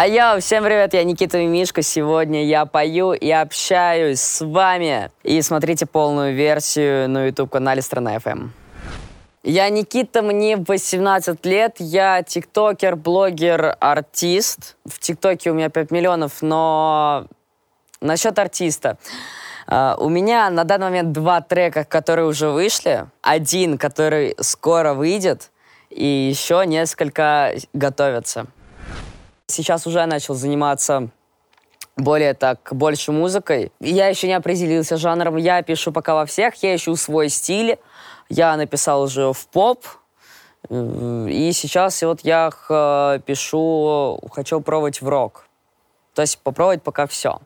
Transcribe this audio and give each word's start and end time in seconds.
А 0.00 0.06
я, 0.06 0.38
всем 0.38 0.62
привет, 0.62 0.94
я 0.94 1.02
Никита 1.02 1.38
Мимишко. 1.38 1.82
Сегодня 1.82 2.44
я 2.46 2.66
пою 2.66 3.14
и 3.14 3.32
общаюсь 3.32 4.20
с 4.20 4.46
вами. 4.46 5.10
И 5.24 5.42
смотрите 5.42 5.86
полную 5.86 6.36
версию 6.36 7.08
на 7.08 7.26
YouTube-канале 7.26 7.82
Страна 7.82 8.14
FM. 8.14 8.50
Я 9.42 9.68
Никита, 9.70 10.22
мне 10.22 10.56
18 10.56 11.44
лет, 11.44 11.78
я 11.80 12.22
тиктокер, 12.22 12.94
блогер, 12.94 13.76
артист. 13.80 14.76
В 14.84 15.00
тиктоке 15.00 15.50
у 15.50 15.54
меня 15.54 15.68
5 15.68 15.90
миллионов, 15.90 16.42
но 16.42 17.26
насчет 18.00 18.38
артиста. 18.38 18.98
Uh, 19.66 19.96
у 19.98 20.08
меня 20.08 20.48
на 20.48 20.62
данный 20.62 20.86
момент 20.86 21.10
два 21.10 21.40
трека, 21.40 21.82
которые 21.82 22.26
уже 22.26 22.50
вышли. 22.50 23.06
Один, 23.20 23.76
который 23.76 24.36
скоро 24.38 24.94
выйдет, 24.94 25.50
и 25.90 26.06
еще 26.06 26.62
несколько 26.66 27.54
готовятся. 27.72 28.46
Сейчас 29.48 29.86
уже 29.86 30.04
начал 30.06 30.34
заниматься 30.34 31.08
более 31.96 32.34
так, 32.34 32.68
больше 32.70 33.12
музыкой. 33.12 33.72
Я 33.80 34.08
еще 34.08 34.28
не 34.28 34.34
определился 34.34 34.96
жанром, 34.96 35.36
я 35.36 35.62
пишу 35.62 35.90
пока 35.90 36.14
во 36.14 36.26
всех, 36.26 36.54
я 36.62 36.76
ищу 36.76 36.94
свой 36.96 37.28
стиль. 37.28 37.78
Я 38.28 38.56
написал 38.56 39.02
уже 39.02 39.32
в 39.32 39.46
поп, 39.48 39.84
и 40.70 41.50
сейчас 41.54 42.02
вот 42.02 42.20
я 42.22 42.50
пишу, 43.26 44.20
хочу 44.30 44.60
пробовать 44.60 45.00
в 45.00 45.08
рок. 45.08 45.46
То 46.14 46.22
есть 46.22 46.38
попробовать 46.38 46.82
пока 46.82 47.06
все. 47.06 47.40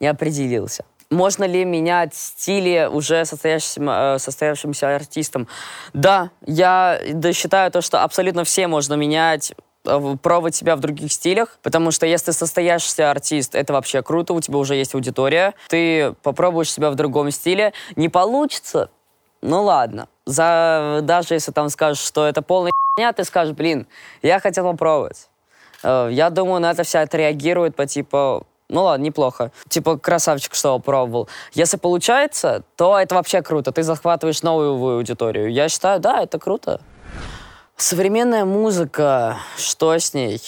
Не 0.00 0.06
определился. 0.06 0.84
Можно 1.10 1.44
ли 1.44 1.64
менять 1.64 2.14
стили 2.14 2.88
уже 2.92 3.24
состоявшимся, 3.24 4.14
э, 4.16 4.18
состоявшимся 4.18 4.94
артистом? 4.94 5.48
Да, 5.92 6.30
я 6.44 7.00
считаю 7.32 7.70
то, 7.70 7.80
что 7.80 8.02
абсолютно 8.02 8.44
все 8.44 8.66
можно 8.66 8.94
менять 8.94 9.54
пробовать 10.22 10.54
себя 10.54 10.76
в 10.76 10.80
других 10.80 11.12
стилях, 11.12 11.58
потому 11.62 11.90
что 11.90 12.06
если 12.06 12.30
состоящийся 12.30 13.10
артист, 13.10 13.54
это 13.54 13.72
вообще 13.72 14.02
круто, 14.02 14.34
у 14.34 14.40
тебя 14.40 14.58
уже 14.58 14.74
есть 14.74 14.94
аудитория, 14.94 15.54
ты 15.68 16.14
попробуешь 16.22 16.70
себя 16.70 16.90
в 16.90 16.94
другом 16.94 17.30
стиле, 17.30 17.72
не 17.96 18.08
получится, 18.08 18.90
ну 19.42 19.62
ладно. 19.62 20.08
За, 20.24 21.00
даже 21.02 21.34
если 21.34 21.52
там 21.52 21.68
скажешь, 21.68 22.02
что 22.02 22.26
это 22.26 22.42
полная 22.42 22.72
херня, 22.96 23.12
ты 23.12 23.24
скажешь, 23.24 23.54
блин, 23.54 23.86
я 24.22 24.40
хотел 24.40 24.64
попробовать. 24.64 25.28
Э, 25.82 26.08
я 26.10 26.30
думаю, 26.30 26.60
на 26.60 26.72
это 26.72 26.82
вся 26.82 27.02
отреагирует 27.02 27.76
по 27.76 27.86
типу, 27.86 28.46
ну 28.68 28.82
ладно, 28.82 29.04
неплохо. 29.04 29.52
Типа, 29.68 29.98
красавчик, 29.98 30.54
что 30.54 30.78
пробовал. 30.78 31.28
Если 31.52 31.76
получается, 31.76 32.64
то 32.76 32.98
это 32.98 33.14
вообще 33.14 33.42
круто. 33.42 33.70
Ты 33.70 33.82
захватываешь 33.82 34.42
новую 34.42 34.96
аудиторию. 34.96 35.52
Я 35.52 35.68
считаю, 35.68 36.00
да, 36.00 36.22
это 36.22 36.38
круто. 36.38 36.80
Современная 37.78 38.46
музыка, 38.46 39.36
что 39.58 39.92
с 39.92 40.14
ней? 40.14 40.40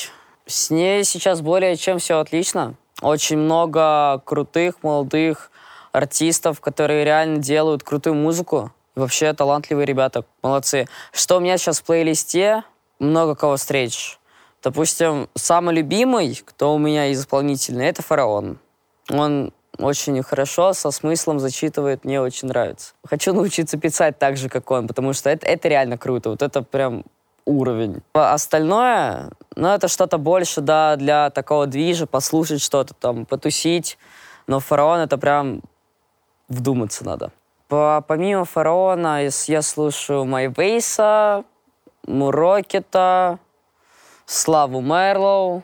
С 0.46 0.70
ней 0.70 1.04
сейчас 1.04 1.42
более 1.42 1.76
чем 1.76 1.98
все 1.98 2.20
отлично. 2.20 2.74
Очень 3.02 3.36
много 3.36 4.22
крутых, 4.24 4.82
молодых 4.82 5.50
артистов, 5.92 6.62
которые 6.62 7.04
реально 7.04 7.36
делают 7.36 7.82
крутую 7.82 8.14
музыку. 8.14 8.72
Вообще 8.94 9.30
талантливые 9.34 9.84
ребята, 9.84 10.24
молодцы. 10.42 10.86
Что 11.12 11.36
у 11.36 11.40
меня 11.40 11.58
сейчас 11.58 11.80
в 11.80 11.84
плейлисте? 11.84 12.64
Много 12.98 13.34
кого 13.34 13.56
встретишь. 13.56 14.18
Допустим, 14.62 15.28
самый 15.34 15.74
любимый, 15.74 16.40
кто 16.42 16.74
у 16.74 16.78
меня 16.78 17.08
из 17.08 17.20
исполнителей, 17.20 17.88
это 17.88 18.02
«Фараон». 18.02 18.58
Он 19.10 19.52
очень 19.76 20.22
хорошо, 20.22 20.72
со 20.72 20.90
смыслом 20.90 21.40
зачитывает, 21.40 22.06
мне 22.06 22.22
очень 22.22 22.48
нравится. 22.48 22.94
Хочу 23.04 23.34
научиться 23.34 23.76
писать 23.76 24.18
так 24.18 24.38
же, 24.38 24.48
как 24.48 24.70
он, 24.70 24.88
потому 24.88 25.12
что 25.12 25.28
это, 25.28 25.46
это 25.46 25.68
реально 25.68 25.98
круто. 25.98 26.30
Вот 26.30 26.40
это 26.40 26.62
прям 26.62 27.04
уровень. 27.48 28.02
А 28.14 28.34
остальное, 28.34 29.30
ну, 29.56 29.68
это 29.68 29.88
что-то 29.88 30.18
больше, 30.18 30.60
да, 30.60 30.96
для 30.96 31.30
такого 31.30 31.66
движа, 31.66 32.06
послушать 32.06 32.60
что-то 32.60 32.94
там, 32.94 33.24
потусить. 33.24 33.98
Но 34.46 34.60
фараон 34.60 35.00
это 35.00 35.18
прям 35.18 35.62
вдуматься 36.48 37.04
надо. 37.04 37.32
По, 37.68 38.04
помимо 38.06 38.44
фараона 38.44 39.24
я 39.24 39.62
слушаю 39.62 40.24
Майвейса, 40.24 41.44
Мурокета, 42.06 43.38
Славу 44.26 44.80
Мерлоу, 44.80 45.62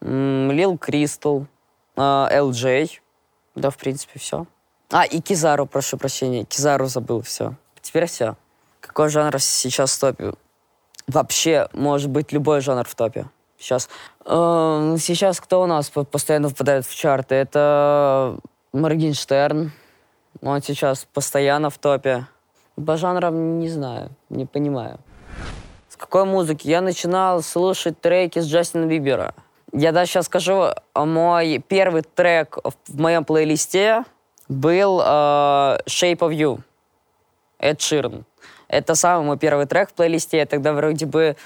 Лил 0.00 0.76
Кристал, 0.78 1.46
LJ. 1.96 2.90
Да, 3.54 3.70
в 3.70 3.76
принципе, 3.76 4.18
все. 4.18 4.46
А, 4.90 5.04
и 5.04 5.20
Кизару, 5.20 5.66
прошу 5.66 5.96
прощения. 5.96 6.44
Кизару 6.44 6.86
забыл, 6.86 7.22
все. 7.22 7.54
Теперь 7.80 8.06
все. 8.06 8.36
Какой 8.80 9.08
жанр 9.08 9.38
сейчас 9.40 9.96
в 9.96 10.00
топе? 10.00 10.32
Вообще 11.06 11.68
может 11.72 12.10
быть 12.10 12.32
любой 12.32 12.60
жанр 12.60 12.84
в 12.84 12.94
топе. 12.94 13.26
Сейчас, 13.58 13.88
э, 14.24 14.96
сейчас 14.98 15.40
кто 15.40 15.62
у 15.62 15.66
нас 15.66 15.90
постоянно 15.90 16.48
впадает 16.48 16.84
в 16.84 16.94
чарты? 16.94 17.36
Это 17.36 18.36
Моргенштерн. 18.72 19.70
Он 20.40 20.62
сейчас 20.62 21.06
постоянно 21.12 21.70
в 21.70 21.78
топе. 21.78 22.26
По 22.74 22.96
жанрам 22.96 23.58
не 23.60 23.68
знаю, 23.68 24.10
не 24.30 24.46
понимаю. 24.46 24.98
С 25.88 25.96
какой 25.96 26.24
музыки? 26.24 26.66
Я 26.66 26.80
начинал 26.80 27.42
слушать 27.42 28.00
треки 28.00 28.40
с 28.40 28.46
Джастина 28.46 28.86
Бибера. 28.86 29.34
Я 29.72 29.92
даже 29.92 30.10
сейчас 30.10 30.26
скажу, 30.26 30.70
мой 30.94 31.58
первый 31.58 32.02
трек 32.02 32.58
в 32.88 33.00
моем 33.00 33.24
плейлисте 33.24 34.04
был 34.48 35.00
э, 35.00 35.04
Shape 35.86 36.18
of 36.18 36.34
You. 36.34 36.60
Эд 37.58 37.80
Ширн. 37.80 38.24
Это 38.72 38.94
самый 38.94 39.26
мой 39.26 39.38
первый 39.38 39.66
трек 39.66 39.90
в 39.90 39.92
плейлисте. 39.92 40.38
Я 40.38 40.46
тогда 40.46 40.72
вроде 40.72 41.04
бы 41.04 41.36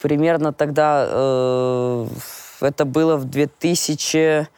примерно 0.00 0.52
тогда... 0.54 1.06
Э, 1.08 2.06
это 2.62 2.86
было 2.86 3.16
в 3.16 3.26
2000... 3.26 4.48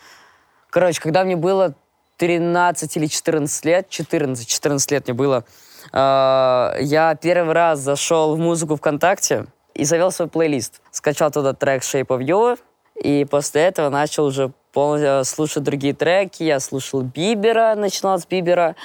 Короче, 0.71 1.00
когда 1.00 1.25
мне 1.25 1.34
было 1.34 1.75
13 2.19 2.97
или 2.97 3.06
14 3.06 3.65
лет, 3.65 3.88
14, 3.88 4.47
14 4.47 4.91
лет 4.93 5.09
мне 5.09 5.15
было, 5.15 5.44
э, 5.93 6.77
я 6.81 7.19
первый 7.21 7.55
раз 7.55 7.81
зашел 7.81 8.37
в 8.37 8.39
музыку 8.39 8.77
ВКонтакте 8.77 9.47
и 9.75 9.84
завел 9.84 10.12
свой 10.12 10.28
плейлист. 10.28 10.81
Скачал 10.93 11.33
туда 11.33 11.54
трек 11.54 11.83
Shape 11.83 12.06
of 12.06 12.21
You, 12.21 12.56
и 13.03 13.27
после 13.28 13.62
этого 13.62 13.89
начал 13.89 14.27
уже 14.27 14.53
полностью 14.72 15.25
слушать 15.25 15.65
другие 15.65 15.93
треки. 15.93 16.44
Я 16.44 16.60
слушал 16.60 17.03
Бибера, 17.03 17.75
начинал 17.75 18.21
с 18.21 18.27
Бибера. 18.27 18.77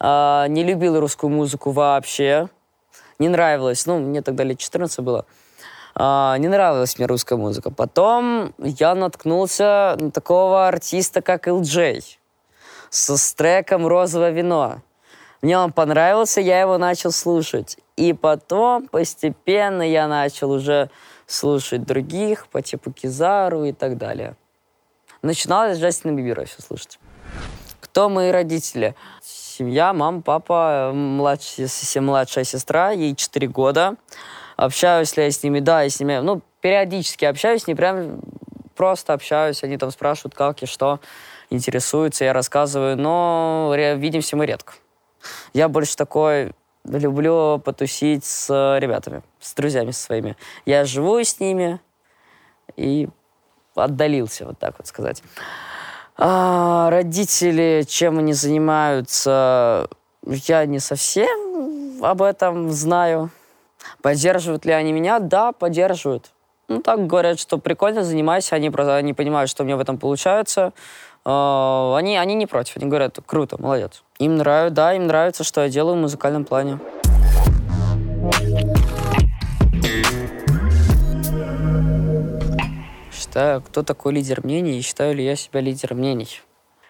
Э, 0.00 0.46
не 0.48 0.64
любил 0.64 0.98
русскую 0.98 1.28
музыку 1.28 1.72
вообще 1.72 2.48
не 3.18 3.28
нравилось, 3.28 3.86
ну, 3.86 3.98
мне 3.98 4.22
тогда 4.22 4.44
лет 4.44 4.58
14 4.58 5.00
было, 5.00 5.24
а, 5.94 6.36
не 6.38 6.48
нравилась 6.48 6.98
мне 6.98 7.06
русская 7.06 7.36
музыка. 7.36 7.70
Потом 7.70 8.54
я 8.58 8.94
наткнулся 8.94 9.96
на 9.98 10.10
такого 10.10 10.68
артиста, 10.68 11.22
как 11.22 11.48
LJ, 11.48 12.02
со 12.90 13.16
с 13.16 13.34
треком 13.34 13.86
«Розовое 13.86 14.30
вино». 14.30 14.82
Мне 15.42 15.58
он 15.58 15.72
понравился, 15.72 16.40
я 16.40 16.60
его 16.60 16.76
начал 16.78 17.12
слушать. 17.12 17.78
И 17.96 18.12
потом 18.12 18.88
постепенно 18.88 19.82
я 19.82 20.08
начал 20.08 20.50
уже 20.50 20.90
слушать 21.26 21.84
других, 21.84 22.46
по 22.48 22.62
типу 22.62 22.92
Кизару 22.92 23.64
и 23.64 23.72
так 23.72 23.96
далее. 23.96 24.36
Начинал 25.22 25.74
с 25.74 25.78
Джастина 25.78 26.12
Бибера 26.12 26.44
все 26.44 26.62
слушать. 26.62 26.98
Кто 27.80 28.08
мои 28.08 28.30
родители? 28.30 28.94
Семья, 29.56 29.92
мама, 29.92 30.20
папа, 30.20 30.92
младшая, 30.94 31.68
младшая 32.00 32.44
сестра, 32.44 32.90
ей 32.90 33.14
4 33.14 33.48
года. 33.48 33.96
Общаюсь 34.56 35.16
ли 35.16 35.24
я 35.24 35.30
с 35.30 35.42
ними? 35.42 35.60
Да, 35.60 35.82
я 35.82 35.90
с 35.90 36.00
ними, 36.00 36.18
ну, 36.18 36.42
периодически 36.60 37.24
общаюсь, 37.24 37.66
не 37.66 37.74
прям 37.74 38.20
просто 38.74 39.12
общаюсь, 39.14 39.62
они 39.64 39.78
там 39.78 39.90
спрашивают, 39.90 40.34
как 40.34 40.62
и 40.62 40.66
что, 40.66 41.00
интересуются, 41.50 42.24
я 42.24 42.32
рассказываю, 42.32 42.96
но 42.96 43.72
видимся 43.96 44.36
мы 44.36 44.46
редко. 44.46 44.74
Я 45.54 45.68
больше 45.68 45.96
такой 45.96 46.52
люблю 46.84 47.58
потусить 47.64 48.24
с 48.24 48.78
ребятами, 48.78 49.22
с 49.40 49.54
друзьями 49.54 49.90
своими. 49.92 50.36
Я 50.66 50.84
живу 50.84 51.18
с 51.18 51.40
ними 51.40 51.80
и 52.76 53.08
отдалился, 53.74 54.44
вот 54.46 54.58
так 54.58 54.74
вот 54.78 54.86
сказать. 54.86 55.22
А, 56.18 56.88
родители, 56.90 57.84
чем 57.86 58.18
они 58.18 58.32
занимаются, 58.32 59.88
я 60.24 60.64
не 60.64 60.78
совсем 60.78 62.02
об 62.02 62.22
этом 62.22 62.70
знаю. 62.70 63.30
Поддерживают 64.02 64.64
ли 64.64 64.72
они 64.72 64.92
меня? 64.92 65.18
Да, 65.18 65.52
поддерживают. 65.52 66.30
Ну, 66.68 66.80
так 66.80 67.06
говорят, 67.06 67.38
что 67.38 67.58
прикольно, 67.58 68.02
занимайся. 68.02 68.56
Они, 68.56 68.68
они 68.68 69.12
понимают, 69.12 69.50
что 69.50 69.62
мне 69.62 69.76
в 69.76 69.80
этом 69.80 69.98
получается. 69.98 70.72
Uh, 71.24 71.96
они, 71.96 72.16
они 72.16 72.34
не 72.34 72.46
против. 72.46 72.76
Они 72.76 72.86
говорят, 72.86 73.18
круто, 73.26 73.60
молодец. 73.60 74.02
Им 74.18 74.36
нравится, 74.36 74.74
да, 74.74 74.94
им 74.94 75.08
нравится, 75.08 75.42
что 75.44 75.62
я 75.62 75.68
делаю 75.68 75.96
в 75.96 76.00
музыкальном 76.00 76.44
плане. 76.44 76.78
Считаю, 83.36 83.60
кто 83.60 83.82
такой 83.82 84.14
лидер 84.14 84.42
мнений 84.42 84.78
и 84.78 84.80
считаю 84.80 85.14
ли 85.14 85.22
я 85.22 85.36
себя 85.36 85.60
лидером 85.60 85.98
мнений. 85.98 86.40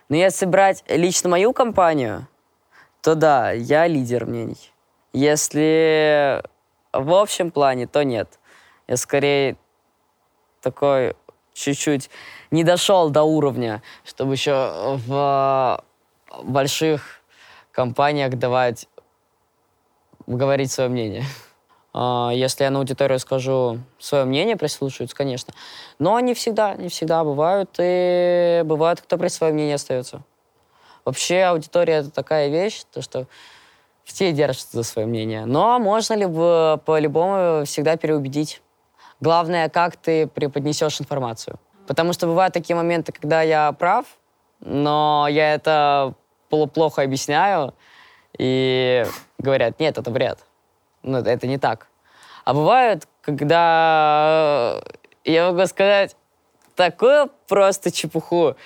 Но 0.08 0.14
если 0.14 0.46
брать 0.46 0.84
лично 0.87 1.28
мою 1.28 1.52
компанию, 1.52 2.28
то 3.00 3.16
да, 3.16 3.50
я 3.50 3.88
лидер 3.88 4.26
мнений. 4.26 4.72
Если 5.12 6.40
в 6.93 7.12
общем 7.12 7.50
плане, 7.50 7.88
то 7.88 8.04
нет. 8.04 8.38
Я 8.87 8.96
скорее 8.96 9.56
такой 10.60 11.16
чуть-чуть 11.52 12.10
не 12.52 12.62
дошел 12.62 13.10
до 13.10 13.25
уровня, 13.25 13.82
чтобы 14.04 14.34
еще 14.34 14.99
в 15.08 15.82
больших 16.44 17.22
компаниях 17.72 18.34
давать 18.34 18.87
говорить 20.28 20.70
свое 20.70 20.90
мнение. 20.90 21.25
А, 21.98 22.31
если 22.31 22.64
я 22.64 22.70
на 22.70 22.78
аудиторию 22.78 23.19
скажу 23.19 23.78
свое 23.98 24.25
мнение, 24.25 24.56
прислушиваются, 24.56 25.16
конечно. 25.16 25.54
Но 25.98 26.20
не 26.20 26.34
всегда, 26.34 26.75
не 26.75 26.90
всегда 26.90 27.25
бывают. 27.25 27.70
И 27.78 28.60
бывают, 28.66 29.00
кто 29.00 29.16
при 29.16 29.28
свое 29.28 29.54
мнение 29.54 29.76
остается. 29.76 30.20
Вообще 31.06 31.44
аудитория— 31.44 31.94
это 32.00 32.10
такая 32.10 32.48
вещь, 32.48 32.82
то 32.93 33.00
что 33.00 33.26
все 34.04 34.32
держатся 34.32 34.76
за 34.76 34.82
свое 34.82 35.08
мнение. 35.08 35.46
Но 35.46 35.78
можно 35.78 36.12
ли 36.12 36.26
по-любому 36.26 37.64
всегда 37.64 37.96
переубедить. 37.96 38.60
Главное, 39.20 39.70
как 39.70 39.96
ты 39.96 40.26
преподнесешь 40.26 41.00
информацию. 41.00 41.58
Потому 41.87 42.12
что 42.12 42.26
бывают 42.26 42.52
такие 42.52 42.76
моменты, 42.76 43.12
когда 43.12 43.40
я 43.40 43.72
прав, 43.72 44.04
но 44.60 45.26
я 45.31 45.54
это 45.54 46.12
плохо 46.50 47.02
объясняю, 47.02 47.72
и 48.37 49.06
говорят, 49.38 49.81
нет, 49.81 49.96
это 49.96 50.10
бред. 50.10 50.45
Ну, 51.06 51.19
это 51.19 51.47
не 51.47 51.56
так. 51.56 51.87
А 52.44 52.53
бывает, 52.53 53.08
когда 53.23 54.81
я 55.25 55.50
могу 55.50 55.67
сказать 55.67 56.17
такую 56.75 57.31
просто 57.49 57.93
чепуху, 57.93 58.56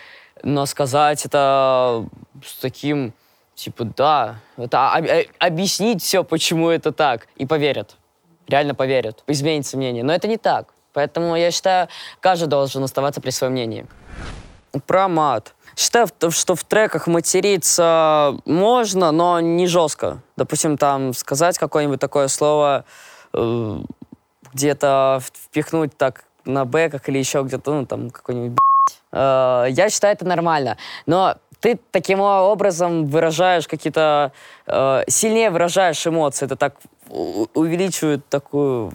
но 0.42 0.64
сказать 0.66 1.24
это 1.26 2.06
с 2.44 2.56
таким, 2.56 3.12
типа, 3.54 3.84
да, 3.84 4.36
это 4.56 4.94
объяснить 5.38 6.02
все, 6.02 6.24
почему 6.24 6.70
это 6.70 6.92
так, 6.92 7.28
и 7.36 7.44
поверят. 7.46 7.96
Реально 8.48 8.74
поверят. 8.74 9.22
Изменится 9.26 9.76
мнение. 9.76 10.02
Но 10.02 10.12
это 10.12 10.26
не 10.26 10.38
так. 10.38 10.72
Поэтому 10.94 11.36
я 11.36 11.50
считаю, 11.50 11.88
каждый 12.20 12.48
должен 12.48 12.82
оставаться 12.82 13.20
при 13.20 13.30
своем 13.30 13.52
мнении. 13.52 13.86
Про 14.86 15.08
мат. 15.08 15.54
Считаю, 15.76 16.08
что 16.30 16.54
в 16.54 16.64
треках 16.64 17.06
материться 17.06 18.36
можно, 18.44 19.12
но 19.12 19.40
не 19.40 19.66
жестко. 19.66 20.22
Допустим, 20.36 20.76
там 20.76 21.14
сказать 21.14 21.58
какое-нибудь 21.58 22.00
такое 22.00 22.28
слово, 22.28 22.84
э, 23.32 23.78
где-то 24.52 25.20
впихнуть 25.22 25.96
так 25.96 26.24
на 26.44 26.64
бэках 26.64 27.08
или 27.08 27.18
еще 27.18 27.42
где-то, 27.42 27.72
ну, 27.72 27.86
там, 27.86 28.10
какой-нибудь 28.10 28.58
э, 29.12 29.66
Я 29.70 29.90
считаю, 29.90 30.14
это 30.14 30.26
нормально. 30.26 30.76
Но 31.06 31.36
ты 31.60 31.78
таким 31.90 32.20
образом 32.20 33.06
выражаешь 33.06 33.68
какие-то... 33.68 34.32
Э, 34.66 35.02
сильнее 35.08 35.50
выражаешь 35.50 36.06
эмоции. 36.06 36.46
Это 36.46 36.56
так 36.56 36.74
увеличивает 37.08 38.28
такую, 38.28 38.92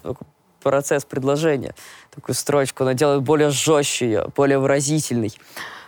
процесс 0.65 1.05
предложения, 1.05 1.75
такую 2.13 2.33
строчку, 2.33 2.83
она 2.83 2.95
делает 2.95 3.21
более 3.21 3.51
жестче 3.51 4.05
ее, 4.05 4.27
более 4.35 4.57
выразительной. 4.57 5.31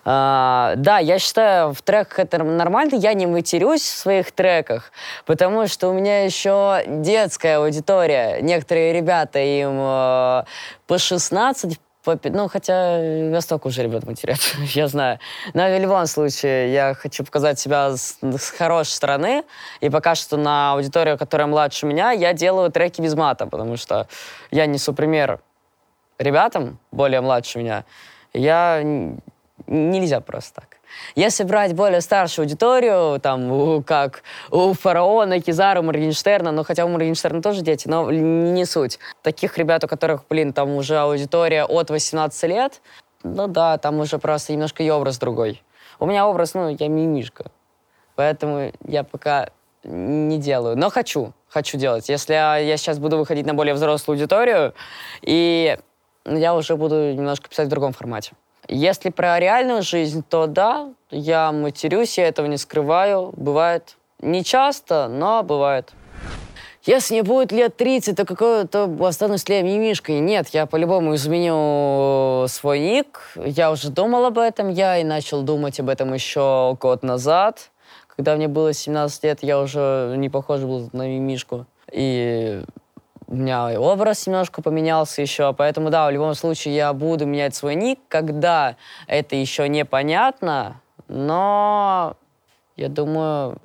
А, 0.10 0.76
да, 0.78 1.00
я 1.00 1.20
считаю, 1.20 1.74
в 1.74 1.82
треках 1.82 2.20
это 2.20 2.42
нормально. 2.42 2.96
Я 2.96 3.14
не 3.14 3.26
матерюсь 3.26 3.82
в 3.82 3.98
своих 3.98 4.32
треках, 4.32 4.94
потому 5.26 5.68
что 5.68 5.90
у 5.90 5.94
меня 5.94 6.24
еще 6.24 6.82
детская 6.88 7.58
аудитория. 7.58 8.40
Некоторые 8.42 8.94
ребята, 8.94 9.40
им 9.40 9.78
э, 9.78 10.44
по 10.88 10.98
16, 10.98 11.78
по, 12.06 12.18
ну, 12.24 12.48
хотя 12.48 13.00
я 13.04 13.42
столько 13.42 13.68
уже 13.68 13.84
ребят 13.84 14.06
матерят, 14.06 14.40
я 14.74 14.88
знаю. 14.88 15.20
Но 15.54 15.68
в 15.68 15.82
любом 15.82 16.06
случае, 16.06 16.72
я 16.72 16.94
хочу 16.94 17.26
показать 17.26 17.60
себя 17.60 17.98
с, 17.98 18.18
с 18.22 18.52
хорошей 18.52 18.92
стороны. 18.92 19.44
И 19.82 19.90
пока 19.90 20.16
что 20.16 20.38
на 20.38 20.72
аудиторию, 20.72 21.18
которая 21.18 21.48
младше 21.48 21.86
меня, 21.86 22.12
я 22.12 22.32
делаю 22.32 22.72
треки 22.72 23.02
без 23.02 23.14
мата, 23.14 23.46
потому 23.46 23.76
что 23.76 24.08
я 24.52 24.68
несу 24.68 24.94
пример 24.94 25.42
ребятам, 26.18 26.80
более 26.94 27.20
младше 27.20 27.60
меня. 27.60 27.84
Я 28.32 28.82
нельзя 29.66 30.22
просто 30.22 30.62
так. 30.62 30.78
Если 31.16 31.44
брать 31.44 31.74
более 31.74 32.02
старшую 32.02 32.44
аудиторию, 32.44 33.20
там, 33.20 33.84
как 33.84 34.24
у 34.52 34.74
Фараона, 34.74 35.42
Кизара, 35.42 35.82
Моргенштерна, 35.82 36.52
ну, 36.52 36.64
хотя 36.64 36.86
у 36.86 36.90
Моргенштерна 36.90 37.42
тоже 37.42 37.62
дети, 37.62 37.88
но 37.88 38.12
не 38.12 38.66
суть. 38.66 39.00
Таких 39.22 39.58
ребят, 39.58 39.84
у 39.84 39.88
которых, 39.88 40.24
блин, 40.30 40.54
там 40.54 40.76
уже 40.76 40.98
аудитория 40.98 41.66
от 41.66 41.90
18 41.90 42.44
лет, 42.44 42.82
ну 43.24 43.48
да, 43.48 43.78
там 43.78 44.00
уже 44.00 44.20
просто 44.20 44.54
немножко 44.54 44.84
и 44.84 44.90
образ 44.90 45.18
другой. 45.18 45.64
У 46.00 46.06
меня 46.06 46.28
образ, 46.28 46.54
ну, 46.54 46.70
я 46.70 46.88
мимишка. 46.88 47.52
Поэтому 48.16 48.72
я 48.86 49.04
пока 49.04 49.50
не 49.84 50.38
делаю. 50.38 50.78
Но 50.78 50.90
хочу, 50.90 51.34
хочу 51.50 51.78
делать. 51.78 52.10
Если 52.10 52.34
я, 52.34 52.58
я 52.58 52.78
сейчас 52.78 53.00
буду 53.00 53.18
выходить 53.18 53.46
на 53.46 53.54
более 53.54 53.74
взрослую 53.74 54.16
аудиторию, 54.16 54.74
и 55.22 55.78
я 56.26 56.56
уже 56.56 56.76
буду 56.76 57.14
немножко 57.14 57.50
писать 57.50 57.68
в 57.68 57.70
другом 57.70 57.94
формате. 57.94 58.34
Если 58.68 59.10
про 59.10 59.40
реальную 59.40 59.82
жизнь, 59.82 60.24
то 60.28 60.48
да, 60.48 60.90
я 61.10 61.52
матерюсь, 61.52 62.18
я 62.18 62.28
этого 62.28 62.48
не 62.48 62.58
скрываю. 62.58 63.34
Бывает 63.36 63.96
не 64.20 64.44
часто, 64.44 65.08
но 65.08 65.44
бывает. 65.44 65.94
Если 66.84 67.16
мне 67.16 67.24
будет 67.24 67.52
лет 67.52 67.76
30, 67.76 68.16
то 68.16 68.26
какой-то 68.26 68.90
останусь 69.02 69.48
ли 69.50 69.58
я 69.58 69.62
мимишкой? 69.62 70.20
Нет, 70.20 70.50
я 70.50 70.66
по-любому 70.66 71.16
изменю 71.16 72.48
свой 72.48 72.80
ник. 72.80 73.22
Я 73.36 73.72
уже 73.72 73.90
думал 73.90 74.26
об 74.26 74.38
этом, 74.38 74.70
я 74.70 74.98
и 74.98 75.04
начал 75.04 75.42
думать 75.42 75.80
об 75.82 75.90
этом 75.90 76.14
еще 76.14 76.78
год 76.80 77.04
назад. 77.04 77.72
Когда 78.16 78.36
мне 78.36 78.48
было 78.48 78.74
17 78.74 79.24
лет, 79.26 79.40
я 79.44 79.60
уже 79.60 80.14
не 80.18 80.30
похож 80.30 80.62
был 80.62 80.90
на 80.94 81.08
мимишку. 81.08 81.66
И 81.92 82.64
у 83.28 83.36
меня 83.36 83.72
и 83.72 83.76
образ 83.76 84.26
немножко 84.26 84.62
поменялся 84.62 85.22
еще, 85.22 85.54
поэтому, 85.54 85.90
да, 85.90 86.08
в 86.08 86.12
любом 86.12 86.34
случае 86.34 86.76
я 86.76 86.94
буду 86.94 87.26
менять 87.26 87.56
свой 87.56 87.76
ник, 87.76 88.00
когда 88.08 88.78
это 89.06 89.36
еще 89.36 89.68
непонятно, 89.68 90.82
но 91.08 92.16
я 92.78 92.90
думаю, 92.90 93.58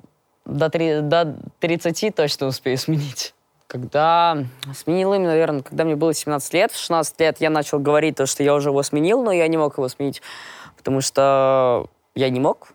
до, 0.45 0.69
3, 0.69 1.01
до 1.01 1.35
30 1.59 2.15
точно 2.15 2.47
успею 2.47 2.77
сменить. 2.77 3.33
Когда 3.67 4.37
сменил 4.75 5.13
им, 5.13 5.23
наверное, 5.23 5.63
когда 5.63 5.83
мне 5.83 5.95
было 5.95 6.13
17 6.13 6.53
лет, 6.53 6.71
в 6.71 6.77
16 6.77 7.19
лет 7.21 7.37
я 7.39 7.49
начал 7.49 7.79
говорить 7.79 8.17
то, 8.17 8.25
что 8.25 8.43
я 8.43 8.53
уже 8.53 8.69
его 8.69 8.83
сменил, 8.83 9.23
но 9.23 9.31
я 9.31 9.47
не 9.47 9.57
мог 9.57 9.77
его 9.77 9.87
сменить, 9.87 10.21
потому 10.77 11.01
что 11.01 11.87
я 12.15 12.29
не 12.29 12.39
мог 12.39 12.67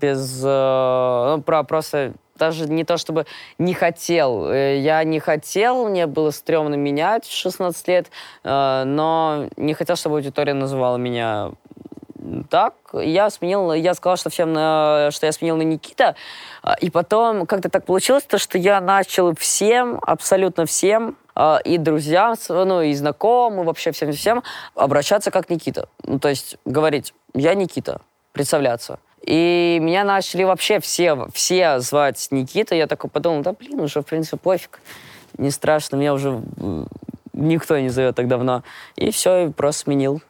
без... 0.00 0.42
Э, 0.44 1.34
ну, 1.36 1.42
про, 1.42 1.62
просто 1.62 2.14
даже 2.36 2.68
не 2.68 2.84
то 2.84 2.96
чтобы 2.96 3.26
не 3.58 3.74
хотел. 3.74 4.48
Э, 4.48 4.78
я 4.78 5.02
не 5.04 5.20
хотел, 5.20 5.88
мне 5.88 6.06
было 6.06 6.30
стрёмно 6.30 6.74
менять 6.74 7.24
в 7.26 7.32
16 7.32 7.88
лет, 7.88 8.06
э, 8.42 8.82
но 8.84 9.48
не 9.56 9.74
хотел, 9.74 9.96
чтобы 9.96 10.16
аудитория 10.16 10.54
называла 10.54 10.96
меня 10.96 11.52
так. 12.48 12.74
Я 12.94 13.30
сменил, 13.30 13.72
я 13.72 13.94
сказал, 13.94 14.16
что 14.16 14.30
всем, 14.30 14.52
что 14.54 15.26
я 15.26 15.32
сменил 15.32 15.56
на 15.56 15.62
Никита, 15.62 16.16
а, 16.62 16.74
и 16.74 16.90
потом 16.90 17.46
как-то 17.46 17.68
так 17.68 17.84
получилось, 17.84 18.24
то, 18.24 18.38
что 18.38 18.56
я 18.58 18.80
начал 18.80 19.34
всем, 19.36 19.98
абсолютно 20.02 20.64
всем, 20.66 21.16
а, 21.34 21.60
и 21.64 21.78
друзьям, 21.78 22.36
ну, 22.48 22.82
и 22.82 22.94
знакомым, 22.94 23.66
вообще 23.66 23.92
всем-всем 23.92 24.42
обращаться 24.74 25.30
как 25.30 25.50
Никита. 25.50 25.88
Ну, 26.02 26.18
то 26.18 26.28
есть 26.28 26.56
говорить, 26.64 27.12
я 27.34 27.54
Никита, 27.54 28.00
представляться. 28.32 28.98
И 29.26 29.78
меня 29.80 30.04
начали 30.04 30.44
вообще 30.44 30.80
все, 30.80 31.28
все 31.32 31.80
звать 31.80 32.28
Никита. 32.30 32.74
Я 32.74 32.86
такой 32.86 33.08
подумал, 33.08 33.42
да 33.42 33.52
блин, 33.52 33.80
уже 33.80 34.02
в 34.02 34.06
принципе 34.06 34.36
пофиг. 34.36 34.80
Не 35.38 35.50
страшно, 35.50 35.96
меня 35.96 36.12
уже 36.12 36.42
никто 37.32 37.78
не 37.78 37.88
зовет 37.88 38.16
так 38.16 38.28
давно. 38.28 38.62
И 38.96 39.10
все, 39.10 39.46
и 39.46 39.50
просто 39.50 39.82
сменил. 39.82 40.22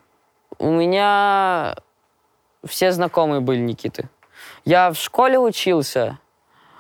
У 0.58 0.70
меня 0.70 1.74
все 2.64 2.92
знакомые 2.92 3.40
были 3.40 3.58
Никиты. 3.58 4.08
Я 4.64 4.92
в 4.92 4.96
школе 4.96 5.38
учился. 5.38 6.18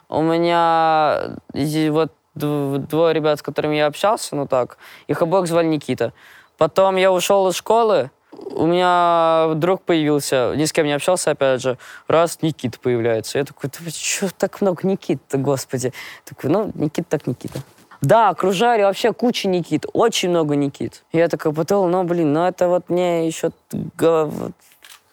У 0.08 0.22
меня 0.22 1.36
вот 1.52 2.12
двое 2.34 3.14
ребят, 3.14 3.40
с 3.40 3.42
которыми 3.42 3.76
я 3.76 3.86
общался, 3.86 4.36
ну 4.36 4.46
так, 4.46 4.78
их 5.06 5.22
обоих 5.22 5.46
звали 5.46 5.66
Никита. 5.66 6.12
Потом 6.56 6.96
я 6.96 7.10
ушел 7.10 7.48
из 7.48 7.56
школы, 7.56 8.10
у 8.54 8.66
меня 8.66 9.54
друг 9.54 9.82
появился, 9.82 10.54
ни 10.56 10.64
с 10.64 10.72
кем 10.72 10.86
не 10.86 10.92
общался, 10.92 11.32
опять 11.32 11.60
же, 11.60 11.78
раз 12.08 12.38
Никита 12.42 12.78
появляется. 12.78 13.38
Я 13.38 13.44
такой, 13.44 13.70
да 13.70 13.90
что 13.90 14.32
так 14.34 14.60
много 14.60 14.86
Никит-то, 14.86 15.38
господи. 15.38 15.92
Такой, 16.24 16.50
ну, 16.50 16.70
Никита 16.74 17.08
так 17.08 17.26
Никита. 17.26 17.60
Да, 18.00 18.28
окружали 18.28 18.82
вообще 18.82 19.12
куча 19.12 19.48
Никит, 19.48 19.86
очень 19.92 20.28
много 20.28 20.56
Никит. 20.56 21.04
Я 21.12 21.28
такой 21.28 21.52
подумал, 21.52 21.88
ну, 21.88 22.04
блин, 22.04 22.32
ну 22.32 22.44
это 22.44 22.68
вот 22.68 22.90
мне 22.90 23.26
еще 23.26 23.50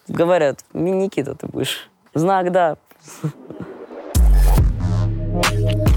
говорят, 0.07 0.59
Никита 0.73 1.35
ты 1.35 1.47
будешь. 1.47 1.89
Знак, 2.13 2.51
да. 2.51 2.77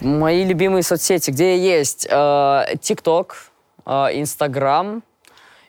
Мои 0.00 0.44
любимые 0.44 0.82
соцсети, 0.82 1.30
где 1.30 1.58
есть 1.58 2.02
ТикТок, 2.02 3.50
э, 3.84 3.90
Инстаграм, 4.12 5.02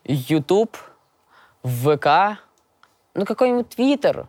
Ютуб, 0.04 0.78
ВК, 1.64 2.38
ну 3.16 3.26
какой-нибудь 3.26 3.70
Твиттер. 3.70 4.28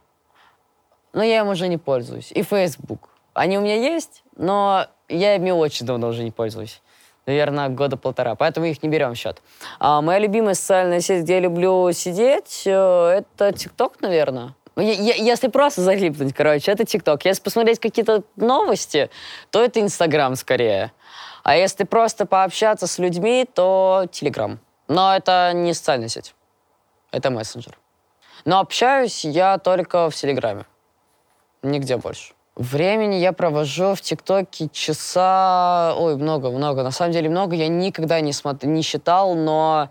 Но 1.13 1.23
я 1.23 1.41
им 1.41 1.49
уже 1.49 1.69
не 1.69 1.77
пользуюсь. 1.77 2.33
И 2.33 2.43
Фейсбук. 2.43 3.09
Они 3.35 3.59
у 3.59 3.61
меня 3.61 3.75
есть, 3.75 4.23
но 4.37 4.87
я 5.09 5.35
ими 5.35 5.51
очень 5.51 5.87
давно 5.87 6.09
уже 6.09 6.23
не 6.23 6.31
пользуюсь. 6.31 6.81
наверное, 7.27 7.69
года 7.69 7.97
полтора, 7.97 8.35
поэтому 8.35 8.67
их 8.67 8.83
не 8.83 8.89
берем 8.89 9.13
в 9.13 9.17
счет. 9.17 9.43
А 9.79 10.01
моя 10.01 10.19
любимая 10.19 10.55
социальная 10.55 11.01
сеть, 11.01 11.25
где 11.25 11.35
я 11.35 11.41
люблю 11.41 11.93
сидеть, 11.93 12.63
э, 12.65 12.71
это 12.71 13.53
ТикТок, 13.53 14.01
наверное. 14.01 14.55
Ну, 14.77 14.83
если 14.83 15.49
просто 15.49 15.83
залипнуть, 15.83 16.33
короче, 16.33 16.71
это 16.71 16.85
ТикТок. 16.85 17.25
Если 17.25 17.43
посмотреть 17.43 17.81
какие-то 17.81 18.23
новости, 18.37 19.11
то 19.51 19.63
это 19.63 19.81
Инстаграм 19.81 20.37
скорее. 20.37 20.93
А 21.43 21.57
если 21.57 21.85
просто 21.85 22.27
пообщаться 22.27 22.87
с 22.87 22.99
людьми, 22.99 23.47
то 23.53 24.07
Телеграм. 24.13 24.59
Но 24.89 25.15
это 25.15 25.53
не 25.55 25.75
социальная 25.75 26.09
сеть. 26.09 26.35
Это 27.11 27.31
мессенджер. 27.31 27.79
Но 28.45 28.61
общаюсь 28.61 29.25
я 29.25 29.59
только 29.59 30.11
в 30.11 30.15
Телеграме. 30.15 30.65
Нигде 31.63 31.97
больше. 31.97 32.33
Времени 32.57 33.17
я 33.17 33.33
провожу 33.33 33.95
в 33.95 34.01
ТикТоке 34.01 34.69
часа... 34.73 35.95
Ой, 35.97 36.17
много-много. 36.17 36.83
На 36.83 36.91
самом 36.91 37.13
деле 37.13 37.29
много. 37.29 37.57
Я 37.57 37.69
никогда 37.69 38.21
не, 38.21 38.33
смотр... 38.33 38.67
не 38.67 38.83
считал, 38.83 39.35
но 39.35 39.89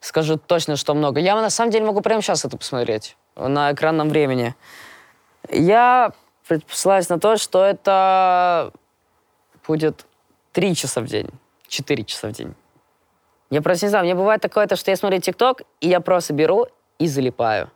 скажу 0.00 0.36
точно, 0.36 0.76
что 0.76 0.94
много. 0.94 1.20
Я 1.20 1.40
на 1.40 1.50
самом 1.50 1.70
деле 1.70 1.86
могу 1.86 2.00
прямо 2.00 2.22
сейчас 2.22 2.44
это 2.44 2.56
посмотреть 2.56 3.16
на 3.38 3.72
экранном 3.72 4.08
времени. 4.08 4.54
Я 5.50 6.12
предпосылаюсь 6.46 7.08
на 7.08 7.18
то, 7.18 7.36
что 7.36 7.64
это 7.64 8.72
будет 9.66 10.06
три 10.52 10.74
часа 10.74 11.00
в 11.00 11.06
день, 11.06 11.28
четыре 11.68 12.04
часа 12.04 12.28
в 12.28 12.32
день. 12.32 12.54
Я 13.50 13.62
просто 13.62 13.86
не 13.86 13.90
знаю, 13.90 14.04
мне 14.04 14.14
бывает 14.14 14.42
такое, 14.42 14.66
то, 14.66 14.76
что 14.76 14.90
я 14.90 14.96
смотрю 14.96 15.20
ТикТок, 15.20 15.62
и 15.80 15.88
я 15.88 16.00
просто 16.00 16.32
беру 16.34 16.66
и 16.98 17.06
залипаю. 17.06 17.70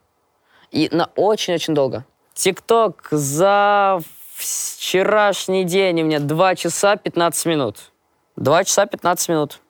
И 0.70 0.88
на 0.90 1.10
очень-очень 1.16 1.74
долго. 1.74 2.04
ТикТок 2.34 3.08
за 3.10 4.00
вчерашний 4.34 5.64
день 5.64 6.02
у 6.02 6.04
меня 6.04 6.18
2 6.18 6.54
часа 6.56 6.96
15 6.96 7.46
минут. 7.46 7.92
2 8.36 8.64
часа 8.64 8.86
15 8.86 9.28
минут. 9.28 9.60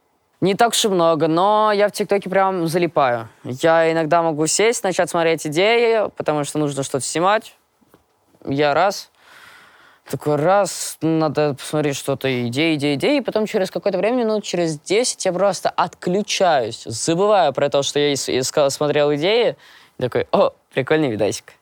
Не 0.43 0.57
так 0.57 0.71
уж 0.71 0.85
и 0.85 0.89
много, 0.89 1.29
но 1.29 1.71
я 1.73 1.87
в 1.87 1.93
ТикТоке 1.93 2.29
прям 2.29 2.67
залипаю. 2.67 3.29
Я 3.45 3.93
иногда 3.93 4.23
могу 4.23 4.49
сесть, 4.49 4.83
начать 4.83 5.09
смотреть 5.09 5.47
идеи, 5.47 6.11
потому 6.17 6.43
что 6.43 6.59
нужно 6.59 6.83
что-то 6.83 7.05
снимать. 7.05 7.55
Я 8.45 8.75
раз, 8.75 9.13
такой 10.11 10.35
раз, 10.35 10.99
надо 11.01 11.55
посмотреть 11.55 11.95
что-то, 11.95 12.27
идеи, 12.49 12.75
идеи, 12.75 12.97
идеи, 12.97 13.19
и 13.19 13.21
потом 13.21 13.47
через 13.47 13.71
какое-то 13.71 13.99
время, 13.99 14.17
минут 14.17 14.43
через 14.43 14.81
10 14.81 15.25
я 15.25 15.33
просто 15.33 15.71
отключаюсь, 15.71 16.83
забываю 16.87 17.53
про 17.53 17.71
то, 17.71 17.85
что 17.85 18.01
я 18.01 18.13
искал, 18.13 18.69
смотрел 18.73 19.15
идеи, 19.15 19.57
такой, 19.97 20.27
о, 20.33 20.51
прикольный 20.75 21.13
видосик. 21.13 21.53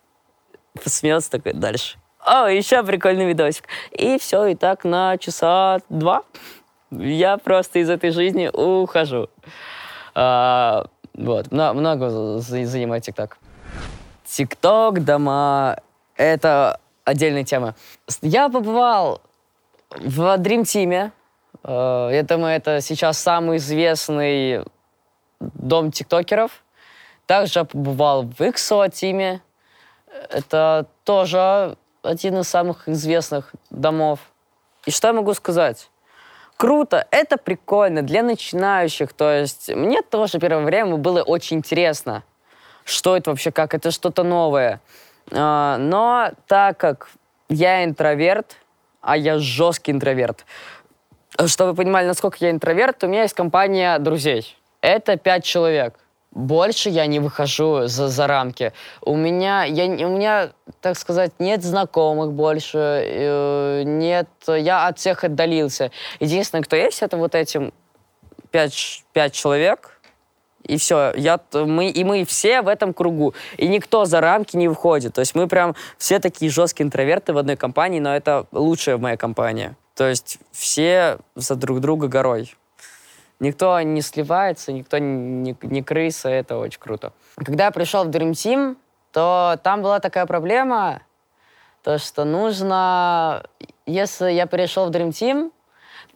Посмеялся 0.83 1.31
такой, 1.31 1.53
дальше. 1.53 1.99
О, 2.25 2.47
еще 2.49 2.83
прикольный 2.83 3.27
видосик. 3.27 3.65
И 3.91 4.19
все, 4.19 4.47
и 4.47 4.55
так 4.55 4.85
на 4.85 5.19
часа 5.19 5.81
два 5.91 6.25
я 6.91 7.39
просто 7.39 7.79
из 7.79 7.91
этой 7.91 8.11
жизни 8.11 8.49
ухожу. 8.49 9.29
А, 10.15 10.87
вот, 11.15 11.51
много 11.53 12.39
занимаю 12.41 13.01
ТикТок. 13.01 13.39
ТикТок, 14.25 15.05
дома, 15.05 15.79
это 16.17 16.81
отдельная 17.05 17.45
тема. 17.45 17.75
Я 18.23 18.49
побывал 18.49 19.21
в 19.91 20.21
Dream 20.39 20.63
Team. 20.63 21.11
Э, 21.65 22.11
я 22.13 22.23
думаю, 22.23 22.55
это 22.55 22.81
сейчас 22.81 23.19
самый 23.19 23.59
известный 23.59 24.65
дом 25.41 25.91
тиктокеров. 25.91 26.63
Также 27.27 27.65
побывал 27.65 28.23
в 28.23 28.41
XO 28.41 28.89
Team. 28.89 29.41
Это 30.31 30.87
тоже 31.05 31.77
один 32.03 32.39
из 32.39 32.49
самых 32.49 32.89
известных 32.89 33.53
домов. 33.71 34.21
И 34.87 34.91
что 34.91 35.09
я 35.09 35.13
могу 35.13 35.35
сказать? 35.35 35.91
Круто, 36.61 37.07
это 37.11 37.39
прикольно 37.39 38.03
для 38.03 38.23
начинающих. 38.23 39.15
То 39.15 39.33
есть 39.33 39.71
мне 39.71 40.03
тоже 40.03 40.39
первое 40.39 40.63
время 40.63 40.97
было 40.97 41.23
очень 41.23 41.57
интересно, 41.57 42.23
что 42.85 43.17
это 43.17 43.31
вообще, 43.31 43.51
как 43.51 43.73
это 43.73 43.91
что-то 43.91 44.25
новое. 44.25 44.83
А, 45.33 45.79
но 45.79 46.33
так 46.47 46.77
как 46.77 47.09
я 47.49 47.83
интроверт, 47.83 48.59
а 49.01 49.17
я 49.17 49.39
жесткий 49.39 49.93
интроверт, 49.93 50.45
чтобы 51.47 51.71
вы 51.71 51.77
понимали, 51.77 52.07
насколько 52.07 52.37
я 52.41 52.51
интроверт, 52.51 53.05
у 53.05 53.07
меня 53.07 53.23
есть 53.23 53.33
компания 53.33 53.99
друзей. 53.99 54.55
Это 54.83 55.17
пять 55.17 55.45
человек. 55.45 55.99
Больше 56.33 56.91
я 56.91 57.07
не 57.07 57.19
выхожу 57.19 57.87
за, 57.87 58.09
за 58.09 58.27
рамки. 58.27 58.73
У 59.01 59.17
меня, 59.17 59.65
я, 59.65 59.87
у 59.87 60.11
меня, 60.11 60.53
так 60.81 60.97
сказать, 60.97 61.33
нет 61.41 61.65
знакомых 61.65 62.33
больше, 62.33 62.79
э, 62.79 63.83
нет, 63.85 64.29
я 64.47 64.87
от 64.87 64.99
всех 64.99 65.25
отдалился. 65.25 65.91
Единственное, 66.21 66.63
кто 66.63 66.77
есть, 66.77 67.03
это 67.03 67.17
вот 67.17 67.35
этим 67.35 67.73
пять, 68.53 69.05
пять 69.13 69.33
человек, 69.33 70.01
и 70.63 70.77
все, 70.77 71.13
я, 71.17 71.41
мы, 71.53 71.89
и 71.89 72.05
мы 72.05 72.25
все 72.25 72.63
в 72.63 72.69
этом 72.69 72.95
кругу. 72.95 73.35
И 73.57 73.67
никто 73.67 74.05
за 74.05 74.21
рамки 74.21 74.57
не 74.57 74.69
выходит. 74.69 75.15
То 75.15 75.21
есть 75.21 75.35
мы 75.35 75.49
прям 75.49 75.75
все 75.99 76.19
такие 76.19 76.51
жесткие 76.51 76.87
интроверты 76.87 77.33
в 77.33 77.39
одной 77.39 77.57
компании, 77.57 77.99
но 77.99 78.15
это 78.15 78.47
лучшая 78.53 78.97
в 78.97 79.01
моей 79.01 79.17
компании. 79.17 79.75
То 79.97 80.09
есть 80.09 80.39
все 80.53 81.19
за 81.35 81.57
друг 81.57 81.81
друга 81.81 82.09
горой. 82.09 82.55
Никто 83.41 83.81
не 83.81 84.03
сливается, 84.03 84.71
никто 84.71 84.99
не, 84.99 85.57
не 85.63 85.83
крыса, 85.83 86.29
это 86.29 86.59
очень 86.59 86.79
круто. 86.79 87.13
Когда 87.37 87.65
я 87.65 87.71
пришел 87.71 88.05
в 88.05 88.09
Dream 88.09 88.33
Team, 88.33 88.77
то 89.13 89.59
там 89.63 89.83
была 89.83 89.99
такая 89.99 90.27
проблема, 90.27 91.01
то 91.83 91.99
что 91.99 92.25
нужно, 92.25 93.43
если 93.87 94.31
я 94.31 94.47
перешел 94.47 94.89
в 94.89 94.91
Dream 94.91 95.09
Team, 95.09 95.51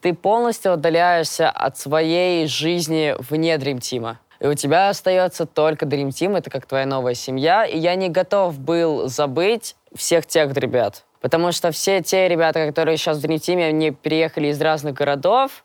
ты 0.02 0.12
полностью 0.12 0.74
отдаляешься 0.74 1.48
от 1.48 1.78
своей 1.78 2.46
жизни 2.46 3.16
вне 3.18 3.54
Dream 3.54 3.78
Team. 3.78 4.16
И 4.40 4.46
у 4.46 4.52
тебя 4.52 4.90
остается 4.90 5.46
только 5.46 5.86
Dream 5.86 6.08
Team, 6.08 6.36
это 6.36 6.50
как 6.50 6.66
твоя 6.66 6.84
новая 6.84 7.14
семья. 7.14 7.64
И 7.64 7.78
я 7.78 7.94
не 7.94 8.10
готов 8.10 8.58
был 8.58 9.08
забыть 9.08 9.76
всех 9.94 10.26
тех 10.26 10.52
ребят. 10.52 11.04
Потому 11.22 11.52
что 11.52 11.70
все 11.70 12.02
те 12.02 12.28
ребята, 12.28 12.66
которые 12.66 12.98
сейчас 12.98 13.16
в 13.16 13.24
Dream 13.24 13.36
Team, 13.36 13.66
они 13.66 13.92
переехали 13.92 14.48
из 14.48 14.60
разных 14.60 14.92
городов, 14.92 15.64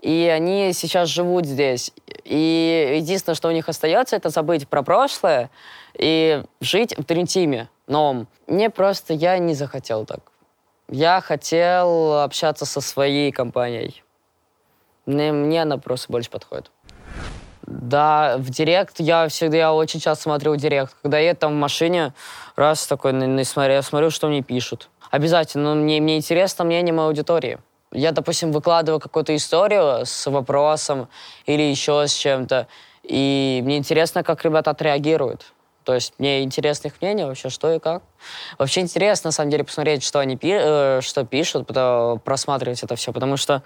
и 0.00 0.30
они 0.32 0.72
сейчас 0.72 1.08
живут 1.08 1.46
здесь. 1.46 1.92
И 2.24 2.96
единственное, 2.96 3.34
что 3.34 3.48
у 3.48 3.52
них 3.52 3.68
остается, 3.68 4.16
это 4.16 4.28
забыть 4.28 4.68
про 4.68 4.82
прошлое 4.82 5.50
и 5.94 6.42
жить 6.60 6.96
в 6.96 7.04
Тринтиме 7.04 7.68
новом. 7.86 8.28
Мне 8.46 8.70
просто, 8.70 9.14
я 9.14 9.38
не 9.38 9.54
захотел 9.54 10.04
так. 10.04 10.20
Я 10.88 11.20
хотел 11.20 12.20
общаться 12.20 12.64
со 12.66 12.80
своей 12.80 13.32
компанией. 13.32 14.02
Мне, 15.06 15.32
мне 15.32 15.62
она 15.62 15.78
просто 15.78 16.12
больше 16.12 16.30
подходит. 16.30 16.70
Да, 17.62 18.36
в 18.38 18.50
директ 18.50 19.00
я 19.00 19.26
всегда, 19.28 19.56
я 19.56 19.74
очень 19.74 19.98
часто 19.98 20.24
смотрю 20.24 20.54
директ. 20.54 20.94
Когда 21.02 21.18
я 21.18 21.34
там 21.34 21.52
в 21.52 21.56
машине, 21.56 22.12
раз 22.54 22.86
такой, 22.86 23.12
на, 23.12 23.44
смотрю, 23.44 23.74
я 23.74 23.82
смотрю, 23.82 24.10
что 24.10 24.28
мне 24.28 24.42
пишут. 24.42 24.88
Обязательно, 25.10 25.74
мне, 25.74 26.00
мне 26.00 26.16
интересно 26.16 26.64
мнение 26.64 26.92
моей 26.92 27.08
аудитории 27.08 27.58
я, 27.96 28.12
допустим, 28.12 28.52
выкладываю 28.52 29.00
какую-то 29.00 29.34
историю 29.34 30.04
с 30.04 30.30
вопросом 30.30 31.08
или 31.46 31.62
еще 31.62 32.06
с 32.06 32.14
чем-то, 32.14 32.68
и 33.02 33.60
мне 33.64 33.78
интересно, 33.78 34.22
как 34.22 34.44
ребята 34.44 34.70
отреагируют. 34.70 35.52
То 35.84 35.94
есть 35.94 36.14
мне 36.18 36.42
интересно 36.42 36.88
их 36.88 37.00
мнение 37.00 37.26
вообще, 37.26 37.48
что 37.48 37.72
и 37.72 37.78
как. 37.78 38.02
Вообще 38.58 38.80
интересно, 38.80 39.28
на 39.28 39.32
самом 39.32 39.50
деле, 39.50 39.62
посмотреть, 39.64 40.02
что 40.02 40.18
они 40.18 40.36
пи 40.36 40.50
э, 40.52 41.00
что 41.00 41.24
пишут, 41.24 41.66
потом 41.68 42.18
просматривать 42.18 42.82
это 42.82 42.96
все, 42.96 43.12
потому 43.12 43.36
что 43.36 43.62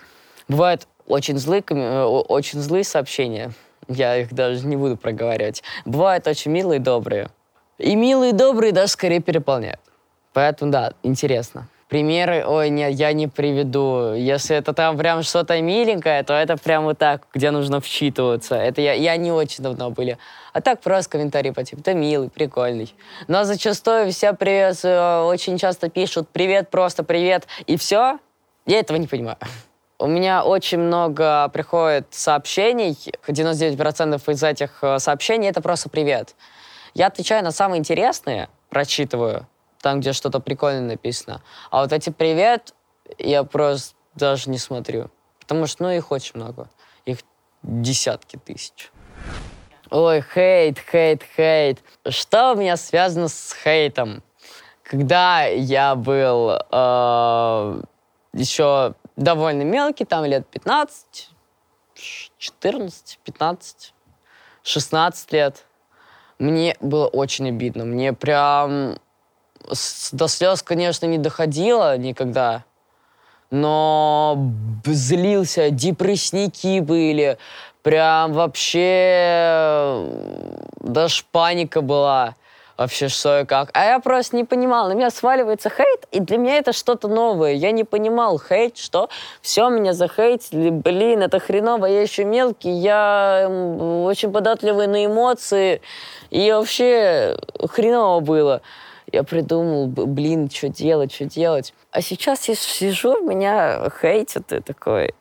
бывают 0.46 0.86
очень 1.06 1.38
злые, 1.38 1.64
э, 1.66 2.04
очень 2.04 2.60
злые 2.60 2.84
сообщения. 2.84 3.52
Я 3.88 4.18
их 4.18 4.32
даже 4.34 4.66
не 4.66 4.76
буду 4.76 4.98
проговаривать. 4.98 5.62
Бывают 5.86 6.26
очень 6.26 6.50
милые 6.50 6.78
и 6.78 6.82
добрые. 6.82 7.30
И 7.78 7.96
милые 7.96 8.30
и 8.30 8.34
добрые 8.34 8.72
даже 8.72 8.92
скорее 8.92 9.20
переполняют. 9.20 9.80
Поэтому, 10.34 10.70
да, 10.70 10.92
интересно. 11.02 11.68
Примеры, 11.90 12.44
ой, 12.46 12.70
нет, 12.70 12.92
я 12.92 13.12
не 13.12 13.26
приведу. 13.26 14.14
Если 14.14 14.54
это 14.54 14.72
там 14.72 14.96
прям 14.96 15.24
что-то 15.24 15.60
миленькое, 15.60 16.22
то 16.22 16.32
это 16.32 16.56
прям 16.56 16.84
вот 16.84 16.98
так, 16.98 17.26
где 17.34 17.50
нужно 17.50 17.80
вчитываться. 17.80 18.54
Это 18.54 18.80
я, 18.80 18.92
я 18.92 19.16
не 19.16 19.32
очень 19.32 19.64
давно 19.64 19.90
были. 19.90 20.16
А 20.52 20.60
так 20.60 20.80
просто 20.80 21.10
комментарии 21.10 21.50
по 21.50 21.64
типу, 21.64 21.82
ты 21.82 21.94
милый, 21.94 22.30
прикольный. 22.30 22.94
Но 23.26 23.42
зачастую 23.42 24.12
все 24.12 24.34
привет, 24.34 24.78
э, 24.84 25.22
очень 25.22 25.58
часто 25.58 25.90
пишут 25.90 26.28
привет, 26.28 26.70
просто 26.70 27.02
привет, 27.02 27.48
и 27.66 27.76
все. 27.76 28.20
Я 28.66 28.78
этого 28.78 28.96
не 28.96 29.08
понимаю. 29.08 29.38
У 29.98 30.06
меня 30.06 30.44
очень 30.44 30.78
много 30.78 31.48
приходит 31.48 32.06
сообщений, 32.10 32.96
99% 33.26 34.32
из 34.32 34.42
этих 34.44 34.78
э, 34.82 35.00
сообщений 35.00 35.48
это 35.48 35.60
просто 35.60 35.88
привет. 35.88 36.36
Я 36.94 37.08
отвечаю 37.08 37.42
на 37.42 37.50
самые 37.50 37.80
интересные, 37.80 38.48
прочитываю, 38.68 39.48
там, 39.80 40.00
где 40.00 40.12
что-то 40.12 40.40
прикольное 40.40 40.82
написано. 40.82 41.42
А 41.70 41.82
вот 41.82 41.92
эти 41.92 42.10
«привет» 42.10 42.74
я 43.18 43.44
просто 43.44 43.94
даже 44.14 44.50
не 44.50 44.58
смотрю. 44.58 45.10
Потому 45.40 45.66
что, 45.66 45.84
ну, 45.84 45.90
их 45.90 46.10
очень 46.10 46.32
много. 46.34 46.68
Их 47.06 47.18
десятки 47.62 48.36
тысяч. 48.36 48.90
Ой, 49.90 50.22
хейт, 50.22 50.78
хейт, 50.78 51.24
хейт. 51.36 51.82
Что 52.08 52.52
у 52.52 52.56
меня 52.56 52.76
связано 52.76 53.28
с 53.28 53.54
хейтом? 53.64 54.22
Когда 54.84 55.44
я 55.44 55.94
был 55.94 56.50
э, 56.50 57.82
еще 58.32 58.94
довольно 59.16 59.62
мелкий, 59.62 60.04
там 60.04 60.24
лет 60.24 60.46
15, 60.48 61.30
14, 62.38 63.18
15, 63.24 63.94
16 64.62 65.32
лет. 65.32 65.66
Мне 66.38 66.76
было 66.80 67.06
очень 67.06 67.48
обидно. 67.48 67.84
Мне 67.84 68.12
прям 68.12 68.98
до 70.12 70.28
слез, 70.28 70.62
конечно, 70.62 71.06
не 71.06 71.18
доходило 71.18 71.96
никогда, 71.96 72.64
но 73.50 74.38
злился, 74.84 75.70
депрессники 75.70 76.80
были, 76.80 77.38
прям 77.82 78.32
вообще 78.32 80.06
даже 80.80 81.22
паника 81.32 81.80
была 81.80 82.34
вообще 82.80 83.08
что 83.08 83.40
и 83.40 83.44
как. 83.44 83.68
А 83.74 83.84
я 83.84 84.00
просто 84.00 84.36
не 84.36 84.44
понимал, 84.44 84.88
на 84.88 84.94
меня 84.94 85.10
сваливается 85.10 85.68
хейт, 85.68 86.06
и 86.12 86.20
для 86.20 86.38
меня 86.38 86.56
это 86.56 86.72
что-то 86.72 87.08
новое. 87.08 87.52
Я 87.52 87.72
не 87.72 87.84
понимал, 87.84 88.38
хейт, 88.38 88.78
что 88.78 89.10
все, 89.42 89.68
меня 89.68 89.92
захейтили, 89.92 90.70
блин, 90.70 91.20
это 91.20 91.40
хреново, 91.40 91.84
я 91.84 92.00
еще 92.00 92.24
мелкий, 92.24 92.70
я 92.70 93.46
очень 93.50 94.32
податливый 94.32 94.86
на 94.86 95.04
эмоции, 95.04 95.82
и 96.30 96.50
вообще 96.50 97.36
хреново 97.68 98.20
было. 98.20 98.62
Я 99.12 99.22
придумал, 99.22 99.86
блин, 99.86 100.50
что 100.50 100.68
делать, 100.68 101.12
что 101.12 101.24
делать. 101.24 101.74
А 101.90 102.00
сейчас 102.00 102.48
я 102.48 102.54
сижу, 102.54 103.20
меня 103.26 103.90
хейтят, 104.00 104.52
и 104.52 104.60
такой, 104.60 105.14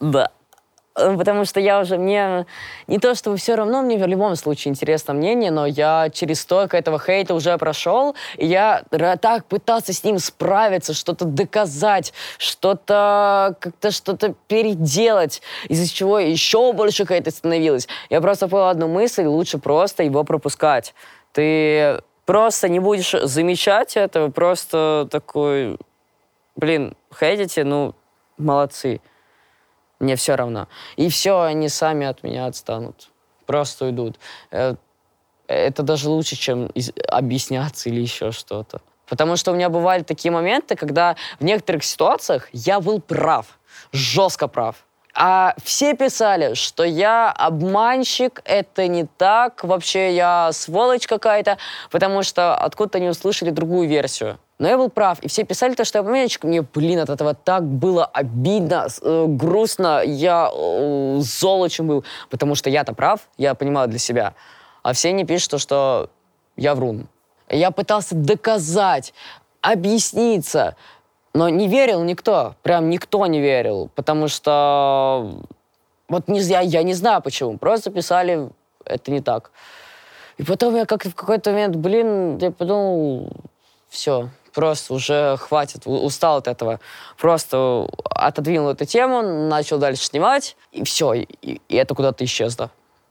да, 0.00 0.30
потому 0.94 1.44
что 1.44 1.60
я 1.60 1.80
уже, 1.80 1.98
мне 1.98 2.46
не 2.86 2.98
то 2.98 3.14
чтобы 3.14 3.36
все 3.36 3.54
равно, 3.54 3.82
мне 3.82 3.98
в 3.98 4.06
любом 4.06 4.34
случае 4.36 4.70
интересно 4.70 5.14
мнение, 5.14 5.50
но 5.50 5.66
я 5.66 6.08
через 6.10 6.40
столько 6.40 6.76
этого 6.76 6.98
хейта 6.98 7.34
уже 7.34 7.56
прошел, 7.58 8.14
и 8.36 8.46
я 8.46 8.82
так 8.90 9.44
пытался 9.44 9.92
с 9.92 10.04
ним 10.04 10.18
справиться, 10.18 10.94
что-то 10.94 11.24
доказать, 11.26 12.12
что-то 12.38 13.56
как-то 13.60 13.90
что-то 13.90 14.34
переделать, 14.48 15.42
из-за 15.68 15.92
чего 15.92 16.18
еще 16.18 16.72
больше 16.72 17.06
хейта 17.06 17.30
становилось. 17.30 17.88
Я 18.08 18.20
просто 18.20 18.48
понял 18.48 18.68
одну 18.68 18.88
мысль, 18.88 19.24
лучше 19.24 19.58
просто 19.58 20.02
его 20.02 20.24
пропускать. 20.24 20.94
Ты 21.32 22.00
просто 22.26 22.68
не 22.68 22.80
будешь 22.80 23.12
замечать 23.22 23.96
этого, 23.96 24.30
просто 24.30 25.08
такой, 25.10 25.78
блин, 26.56 26.94
хейтите, 27.18 27.64
ну, 27.64 27.94
молодцы. 28.36 29.00
Мне 29.98 30.16
все 30.16 30.34
равно. 30.34 30.68
И 30.96 31.08
все, 31.08 31.40
они 31.40 31.70
сами 31.70 32.06
от 32.06 32.22
меня 32.22 32.46
отстанут. 32.46 33.08
Просто 33.46 33.86
уйдут. 33.86 34.18
Э, 34.50 34.74
это 35.46 35.82
даже 35.82 36.10
лучше, 36.10 36.36
чем 36.36 36.70
объясняться 37.08 37.88
или 37.88 38.02
еще 38.02 38.30
что-то. 38.32 38.82
Потому 39.08 39.36
что 39.36 39.52
у 39.52 39.54
меня 39.54 39.70
бывали 39.70 40.02
такие 40.02 40.32
моменты, 40.32 40.76
когда 40.76 41.16
в 41.38 41.44
некоторых 41.44 41.84
ситуациях 41.84 42.48
я 42.52 42.80
был 42.80 43.00
прав, 43.00 43.58
жестко 43.92 44.48
прав. 44.48 44.84
А 45.18 45.54
все 45.64 45.94
писали, 45.94 46.52
что 46.52 46.84
я 46.84 47.32
обманщик, 47.32 48.42
это 48.44 48.86
не 48.86 49.06
так, 49.16 49.64
вообще 49.64 50.14
я 50.14 50.50
сволочь 50.52 51.06
какая-то, 51.06 51.56
потому 51.90 52.22
что 52.22 52.54
откуда-то 52.54 52.98
они 52.98 53.08
услышали 53.08 53.48
другую 53.48 53.88
версию. 53.88 54.38
Но 54.58 54.68
я 54.68 54.76
был 54.76 54.90
прав, 54.90 55.18
и 55.20 55.28
все 55.28 55.44
писали 55.44 55.74
то, 55.74 55.86
что 55.86 55.98
я 55.98 56.00
обманщик. 56.00 56.44
Мне, 56.44 56.60
блин, 56.60 56.98
от 56.98 57.08
этого 57.08 57.32
так 57.32 57.64
было 57.64 58.04
обидно, 58.04 58.88
э, 59.00 59.24
грустно, 59.26 60.02
я 60.04 60.50
э, 60.52 61.16
золочем 61.20 61.88
был, 61.88 62.04
потому 62.28 62.54
что 62.54 62.68
я-то 62.68 62.92
прав, 62.92 63.20
я 63.38 63.54
понимаю 63.54 63.88
для 63.88 63.98
себя. 63.98 64.34
А 64.82 64.92
все 64.92 65.12
не 65.12 65.24
пишут, 65.24 65.52
то, 65.52 65.58
что 65.58 66.10
я 66.56 66.74
врун. 66.74 67.08
Я 67.48 67.70
пытался 67.70 68.14
доказать, 68.14 69.14
объясниться, 69.62 70.76
но 71.36 71.50
не 71.50 71.68
верил 71.68 72.02
никто, 72.02 72.54
прям 72.62 72.88
никто 72.88 73.26
не 73.26 73.40
верил, 73.42 73.90
потому 73.94 74.26
что 74.26 75.42
вот 76.08 76.28
не, 76.28 76.40
я, 76.40 76.60
я 76.60 76.82
не 76.82 76.94
знаю 76.94 77.20
почему, 77.20 77.58
просто 77.58 77.90
писали, 77.90 78.48
это 78.86 79.10
не 79.10 79.20
так. 79.20 79.50
И 80.38 80.42
потом 80.44 80.74
я 80.76 80.86
как 80.86 81.04
в 81.04 81.14
какой-то 81.14 81.50
момент, 81.50 81.76
блин, 81.76 82.38
я 82.38 82.50
подумал, 82.50 83.30
все, 83.90 84.30
просто 84.54 84.94
уже 84.94 85.36
хватит, 85.36 85.82
устал 85.84 86.38
от 86.38 86.48
этого. 86.48 86.80
Просто 87.18 87.86
отодвинул 88.04 88.70
эту 88.70 88.86
тему, 88.86 89.20
начал 89.20 89.76
дальше 89.76 90.04
снимать, 90.04 90.56
и 90.72 90.84
все, 90.84 91.12
и, 91.12 91.26
и 91.42 91.76
это 91.76 91.94
куда-то 91.94 92.24
исчезло 92.24 92.70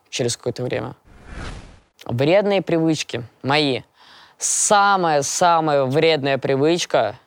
через 0.10 0.36
какое-то 0.36 0.64
время. 0.64 0.96
Вредные 2.06 2.64
привычки 2.64 3.24
мои. 3.44 3.82
Самая-самая 4.40 5.86
вредная 5.86 6.40
привычка 6.40 7.18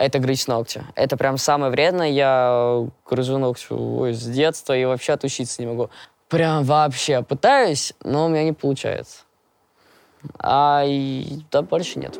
это 0.00 0.18
грызть 0.18 0.48
ногти. 0.48 0.82
Это 0.94 1.18
прям 1.18 1.36
самое 1.36 1.70
вредное. 1.70 2.08
Я 2.08 2.86
грызу 3.08 3.36
ногти 3.36 3.66
ой, 3.70 4.14
с 4.14 4.24
детства 4.24 4.74
и 4.74 4.86
вообще 4.86 5.12
отучиться 5.12 5.60
не 5.60 5.68
могу. 5.68 5.90
Прям 6.30 6.64
вообще 6.64 7.22
пытаюсь, 7.22 7.92
но 8.02 8.24
у 8.24 8.28
меня 8.28 8.44
не 8.44 8.54
получается. 8.54 9.24
А 10.38 10.84
и, 10.86 11.42
да, 11.50 11.60
больше 11.60 11.98
нет. 11.98 12.18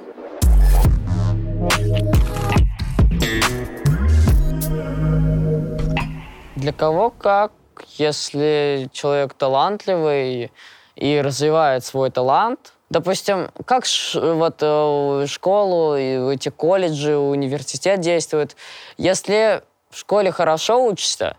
Для 6.56 6.74
кого 6.74 7.08
как, 7.08 7.52
если 7.96 8.90
человек 8.92 9.32
талантливый 9.32 10.52
и 10.96 11.20
развивает 11.22 11.82
свой 11.82 12.10
талант, 12.10 12.74
Допустим, 12.90 13.50
как 13.66 13.84
вот 14.14 14.56
э, 14.60 15.26
школу, 15.28 15.94
эти 15.96 16.48
колледжи, 16.48 17.16
университет 17.16 18.00
действуют. 18.00 18.56
Если 18.98 19.62
в 19.90 19.98
школе 19.98 20.32
хорошо 20.32 20.84
учишься, 20.84 21.36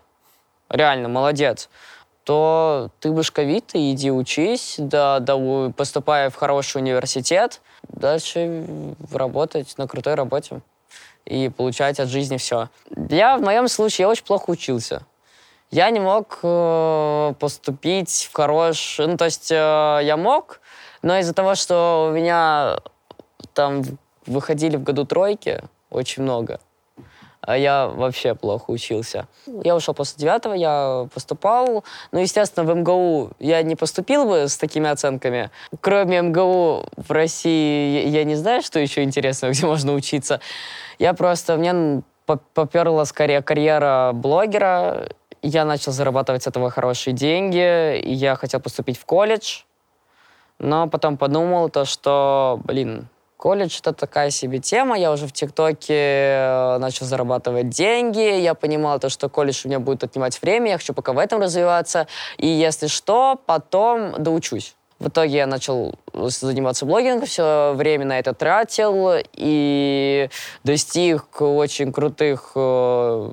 реально 0.70 1.10
молодец, 1.10 1.68
то 2.24 2.88
ты 3.00 3.12
башковитый, 3.12 3.92
иди 3.92 4.10
учись, 4.10 4.76
да, 4.78 5.20
да, 5.20 5.36
поступая 5.76 6.30
в 6.30 6.36
хороший 6.36 6.78
университет, 6.78 7.60
дальше 7.88 8.64
работать 9.12 9.76
на 9.76 9.86
крутой 9.86 10.14
работе 10.14 10.62
и 11.26 11.50
получать 11.50 12.00
от 12.00 12.08
жизни 12.08 12.38
все. 12.38 12.70
Я 13.10 13.36
в 13.36 13.42
моем 13.42 13.68
случае 13.68 14.04
я 14.04 14.08
очень 14.08 14.24
плохо 14.24 14.48
учился. 14.48 15.02
Я 15.70 15.90
не 15.90 16.00
мог 16.00 16.38
э, 16.42 17.34
поступить 17.38 18.28
в 18.30 18.34
хороший... 18.34 19.06
Ну, 19.06 19.16
то 19.18 19.26
есть 19.26 19.50
э, 19.50 19.54
я 20.02 20.16
мог, 20.16 20.61
но 21.02 21.18
из-за 21.18 21.34
того, 21.34 21.54
что 21.54 22.08
у 22.10 22.14
меня 22.14 22.78
там 23.54 23.82
выходили 24.26 24.76
в 24.76 24.82
году 24.82 25.04
тройки 25.04 25.62
очень 25.90 26.22
много, 26.22 26.60
а 27.42 27.58
я 27.58 27.88
вообще 27.88 28.36
плохо 28.36 28.70
учился. 28.70 29.26
Я 29.64 29.74
ушел 29.74 29.94
после 29.94 30.20
девятого, 30.20 30.54
я 30.54 31.08
поступал. 31.12 31.84
Ну, 32.12 32.20
естественно, 32.20 32.64
в 32.64 32.74
МГУ 32.76 33.32
я 33.40 33.62
не 33.62 33.74
поступил 33.74 34.26
бы 34.26 34.48
с 34.48 34.56
такими 34.56 34.88
оценками. 34.88 35.50
Кроме 35.80 36.22
МГУ 36.22 36.84
в 36.96 37.10
России 37.10 38.08
я 38.08 38.22
не 38.22 38.36
знаю, 38.36 38.62
что 38.62 38.78
еще 38.78 39.02
интересного, 39.02 39.52
где 39.52 39.66
можно 39.66 39.92
учиться. 39.92 40.40
Я 41.00 41.14
просто... 41.14 41.56
Мне 41.56 42.02
поперла 42.54 43.04
скорее 43.04 43.42
карьера 43.42 44.12
блогера. 44.14 45.08
Я 45.42 45.64
начал 45.64 45.90
зарабатывать 45.90 46.44
с 46.44 46.46
этого 46.46 46.70
хорошие 46.70 47.12
деньги. 47.12 47.98
И 47.98 48.12
я 48.12 48.36
хотел 48.36 48.60
поступить 48.60 48.98
в 48.98 49.04
колледж. 49.04 49.62
Но 50.58 50.88
потом 50.88 51.16
подумал 51.16 51.68
то, 51.68 51.84
что, 51.84 52.60
блин, 52.64 53.08
колледж 53.36 53.80
это 53.80 53.92
такая 53.92 54.30
себе 54.30 54.60
тема. 54.60 54.96
Я 54.96 55.10
уже 55.10 55.26
в 55.26 55.32
ТикТоке 55.32 55.94
э, 55.94 56.78
начал 56.78 57.06
зарабатывать 57.06 57.70
деньги. 57.70 58.40
Я 58.40 58.54
понимал 58.54 59.00
то, 59.00 59.08
что 59.08 59.28
колледж 59.28 59.62
у 59.64 59.68
меня 59.68 59.80
будет 59.80 60.04
отнимать 60.04 60.40
время. 60.40 60.70
Я 60.70 60.78
хочу 60.78 60.94
пока 60.94 61.12
в 61.12 61.18
этом 61.18 61.40
развиваться. 61.40 62.06
И 62.38 62.46
если 62.46 62.86
что, 62.86 63.40
потом 63.46 64.22
доучусь. 64.22 64.76
В 65.00 65.08
итоге 65.08 65.38
я 65.38 65.46
начал 65.48 65.96
заниматься 66.12 66.86
блогингом, 66.86 67.26
все 67.26 67.72
время 67.74 68.04
на 68.04 68.20
это 68.20 68.34
тратил 68.34 69.14
и 69.32 70.30
достиг 70.62 71.42
очень 71.42 71.92
крутых 71.92 72.52
э, 72.54 73.30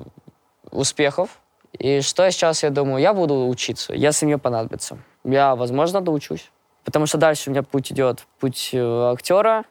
успехов. 0.72 1.38
И 1.78 2.00
что 2.00 2.28
сейчас 2.32 2.64
я 2.64 2.70
думаю? 2.70 3.00
Я 3.00 3.14
буду 3.14 3.46
учиться, 3.46 3.94
если 3.94 4.26
мне 4.26 4.38
понадобится. 4.38 4.98
Я, 5.22 5.54
возможно, 5.54 6.00
доучусь. 6.00 6.50
Потому 6.84 7.06
что 7.06 7.18
дальше 7.18 7.50
у 7.50 7.52
меня 7.52 7.62
путь 7.62 7.92
идет, 7.92 8.26
путь 8.38 8.70
э, 8.72 9.12
актера, 9.12 9.64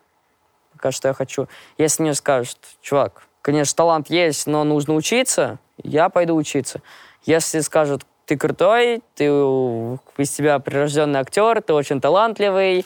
пока 0.73 0.91
что 0.91 1.07
я 1.07 1.13
хочу. 1.13 1.47
Если 1.77 2.03
мне 2.03 2.13
скажут, 2.13 2.57
чувак, 2.81 3.23
конечно, 3.41 3.75
талант 3.75 4.09
есть, 4.09 4.47
но 4.47 4.63
нужно 4.63 4.93
учиться, 4.93 5.59
я 5.83 6.09
пойду 6.09 6.35
учиться. 6.35 6.81
Если 7.23 7.59
скажут, 7.59 8.05
ты 8.25 8.37
крутой, 8.37 9.01
ты 9.15 9.25
из 9.25 10.29
тебя 10.31 10.59
прирожденный 10.59 11.19
актер, 11.19 11.61
ты 11.61 11.73
очень 11.73 11.99
талантливый, 11.99 12.85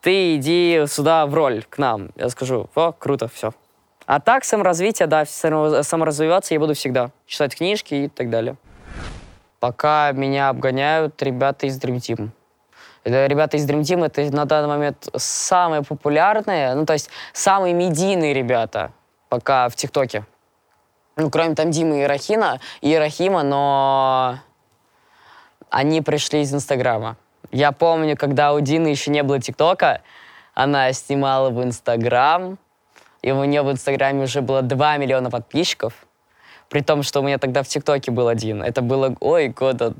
ты 0.00 0.36
иди 0.36 0.84
сюда 0.86 1.26
в 1.26 1.34
роль 1.34 1.64
к 1.68 1.78
нам. 1.78 2.10
Я 2.16 2.28
скажу, 2.28 2.70
о, 2.74 2.92
круто, 2.92 3.28
все. 3.28 3.52
А 4.06 4.20
так, 4.20 4.44
саморазвитие, 4.44 5.06
да, 5.06 5.26
саморазвиваться 5.26 6.54
я 6.54 6.60
буду 6.60 6.74
всегда. 6.74 7.10
Читать 7.26 7.56
книжки 7.56 7.94
и 7.94 8.08
так 8.08 8.30
далее. 8.30 8.56
Пока 9.60 10.12
меня 10.12 10.48
обгоняют 10.48 11.20
ребята 11.22 11.66
из 11.66 11.78
Dream 11.78 11.96
Team. 11.96 12.30
Это 13.04 13.26
ребята 13.26 13.56
из 13.56 13.68
Dream 13.68 13.80
Team, 13.80 14.04
это 14.04 14.34
на 14.34 14.44
данный 14.44 14.68
момент 14.68 15.08
самые 15.16 15.82
популярные, 15.82 16.74
ну, 16.74 16.84
то 16.84 16.92
есть 16.92 17.10
самые 17.32 17.74
медийные 17.74 18.34
ребята 18.34 18.92
пока 19.28 19.68
в 19.68 19.76
ТикТоке. 19.76 20.24
Ну, 21.16 21.30
кроме 21.30 21.54
там 21.54 21.70
Димы 21.70 22.02
и 22.02 22.06
Рахина, 22.06 22.60
и 22.80 22.96
Рахима, 22.96 23.42
но 23.42 24.38
они 25.70 26.00
пришли 26.00 26.42
из 26.42 26.54
Инстаграма. 26.54 27.16
Я 27.50 27.72
помню, 27.72 28.16
когда 28.16 28.52
у 28.52 28.60
Дины 28.60 28.88
еще 28.88 29.10
не 29.10 29.22
было 29.22 29.40
ТикТока, 29.40 30.02
она 30.54 30.92
снимала 30.92 31.50
в 31.50 31.62
Инстаграм, 31.62 32.58
и 33.22 33.32
у 33.32 33.44
нее 33.44 33.62
в 33.62 33.70
Инстаграме 33.70 34.24
уже 34.24 34.42
было 34.42 34.62
2 34.62 34.96
миллиона 34.98 35.30
подписчиков, 35.30 35.92
при 36.68 36.82
том, 36.82 37.02
что 37.02 37.20
у 37.20 37.22
меня 37.22 37.38
тогда 37.38 37.62
в 37.62 37.68
ТикТоке 37.68 38.10
был 38.10 38.28
один. 38.28 38.62
Это 38.62 38.82
было, 38.82 39.16
ой, 39.20 39.48
года 39.48 39.94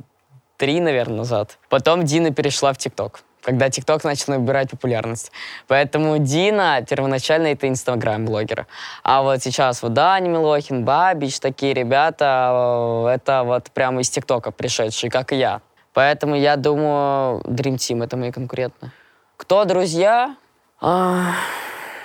три, 0.58 0.80
наверное, 0.80 1.18
назад. 1.18 1.58
Потом 1.70 2.04
Дина 2.04 2.30
перешла 2.30 2.72
в 2.74 2.78
ТикТок 2.78 3.22
когда 3.40 3.70
ТикТок 3.70 4.04
начал 4.04 4.34
набирать 4.34 4.70
популярность. 4.70 5.32
Поэтому 5.68 6.18
Дина 6.18 6.84
первоначально 6.86 7.46
это 7.46 7.66
инстаграм-блогер. 7.66 8.66
А 9.02 9.22
вот 9.22 9.42
сейчас 9.42 9.82
вот 9.82 9.94
Даня 9.94 10.28
Милохин, 10.28 10.84
Бабич, 10.84 11.40
такие 11.40 11.72
ребята, 11.72 13.06
э, 13.06 13.14
это 13.14 13.44
вот 13.44 13.70
прямо 13.70 14.02
из 14.02 14.10
ТикТока 14.10 14.50
пришедшие, 14.50 15.10
как 15.10 15.32
и 15.32 15.36
я. 15.36 15.62
Поэтому 15.94 16.36
я 16.36 16.56
думаю, 16.56 17.40
Dream 17.44 17.76
Team— 17.76 18.04
это 18.04 18.18
мои 18.18 18.32
конкуренты. 18.32 18.90
Кто 19.38 19.64
друзья? 19.64 20.36
А, 20.80 21.32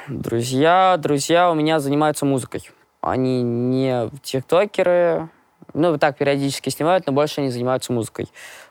друзья, 0.08 0.96
друзья 0.98 1.52
у 1.52 1.56
меня 1.56 1.80
занимаются 1.80 2.26
музыкой. 2.26 2.70
Они 3.02 3.42
не 3.42 4.10
тиктокеры, 4.22 5.28
ну, 5.74 5.98
так 5.98 6.18
периодически 6.18 6.70
снимают, 6.70 7.08
но 7.08 7.14
больше 7.14 7.42
они 7.42 7.50
занимаются 7.50 7.94
музыкой. 7.94 8.28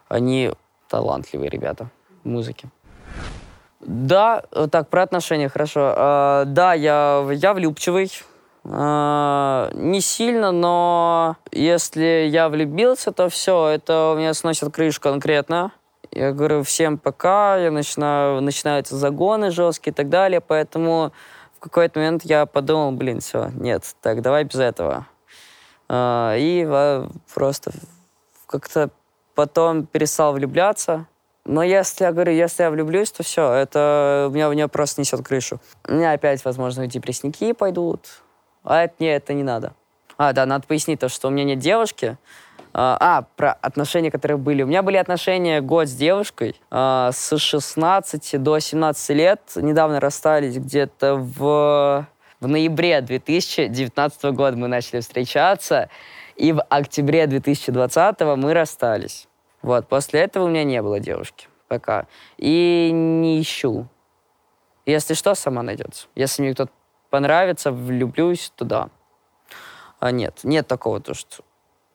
Они 0.08 0.50
талантливые 0.88 1.50
ребята 1.50 1.88
музыки. 2.24 2.68
Да, 3.80 4.44
так, 4.70 4.88
про 4.88 5.02
отношения, 5.02 5.48
хорошо. 5.48 5.92
А, 5.96 6.44
да, 6.44 6.74
я, 6.74 7.26
я 7.32 7.52
влюбчивый. 7.54 8.10
А, 8.64 9.70
не 9.74 10.00
сильно, 10.00 10.52
но 10.52 11.36
если 11.50 12.28
я 12.30 12.48
влюбился, 12.48 13.10
то 13.10 13.28
все, 13.28 13.68
это 13.68 14.12
у 14.14 14.18
меня 14.18 14.34
сносит 14.34 14.72
крышу 14.72 15.00
конкретно. 15.00 15.72
Я 16.12 16.32
говорю 16.32 16.62
всем 16.62 16.98
пока, 16.98 17.56
я 17.56 17.70
начинаю, 17.70 18.40
начинаются 18.40 18.96
загоны 18.96 19.50
жесткие 19.50 19.92
и 19.92 19.94
так 19.94 20.10
далее, 20.10 20.40
поэтому 20.40 21.12
в 21.56 21.60
какой-то 21.60 21.98
момент 21.98 22.22
я 22.24 22.46
подумал, 22.46 22.92
блин, 22.92 23.20
все, 23.20 23.50
нет, 23.54 23.82
так, 24.00 24.20
давай 24.20 24.44
без 24.44 24.60
этого. 24.60 25.06
А, 25.94 26.35
и 26.38 26.66
просто 27.35 27.70
как-то 28.46 28.88
потом 29.35 29.85
перестал 29.85 30.33
влюбляться, 30.33 31.07
но 31.44 31.62
если 31.62 32.05
я 32.05 32.12
говорю, 32.12 32.33
если 32.33 32.62
я 32.62 32.70
влюблюсь, 32.70 33.11
то 33.12 33.22
все, 33.22 33.52
это 33.52 34.28
у 34.31 34.33
меня, 34.33 34.48
у 34.48 34.52
меня 34.52 34.68
просто 34.68 35.02
несет 35.02 35.22
крышу. 35.22 35.61
У 35.87 35.92
меня 35.92 36.12
опять, 36.12 36.42
возможно, 36.46 36.87
депрессники 36.87 37.52
пойдут. 37.52 38.22
А 38.64 38.85
это 38.85 38.94
не, 39.00 39.09
это 39.09 39.35
не 39.35 39.42
надо. 39.42 39.74
А, 40.16 40.33
да, 40.33 40.46
надо 40.46 40.66
пояснить 40.66 41.00
то, 41.00 41.09
что 41.11 41.28
у 41.28 41.31
меня 41.31 41.44
нет 41.44 41.59
девушки. 41.59 42.16
А, 42.72 42.96
а, 43.00 43.22
про 43.37 43.52
отношения, 43.52 44.11
которые 44.11 44.38
были. 44.38 44.62
У 44.62 44.66
меня 44.66 44.83
были 44.83 44.96
отношения 44.96 45.61
год 45.61 45.88
с 45.88 45.92
девушкой 45.92 46.59
а, 46.70 47.11
с 47.12 47.37
16 47.37 48.42
до 48.42 48.59
17 48.59 49.11
лет. 49.11 49.40
Недавно 49.57 50.00
расстались 50.00 50.57
где-то 50.57 51.16
в, 51.16 52.07
в 52.42 52.48
ноябре 52.48 53.00
2019 53.00 54.24
года 54.35 54.57
мы 54.57 54.66
начали 54.66 55.00
встречаться. 55.00 55.88
И 56.35 56.52
в 56.52 56.61
октябре 56.62 57.28
2020 57.28 58.20
мы 58.37 58.52
расстались. 58.52 59.28
Вот, 59.62 59.87
после 59.87 60.22
этого 60.22 60.44
у 60.44 60.48
меня 60.48 60.64
не 60.64 60.83
было 60.83 60.98
девушки 60.98 61.46
пока. 61.68 62.07
И 62.38 62.90
не 62.92 63.40
ищу. 63.40 63.87
Если 64.87 65.14
что, 65.14 65.37
сама 65.37 65.62
найдется. 65.62 66.09
Если 66.16 66.42
мне 66.42 66.52
кто-то 66.52 66.72
понравится, 67.11 67.70
влюблюсь, 67.70 68.52
то 68.57 68.64
да. 68.64 68.88
А 70.00 70.11
нет, 70.11 70.40
нет 70.42 70.66
такого, 70.66 71.00
то, 71.00 71.14
что 71.14 71.44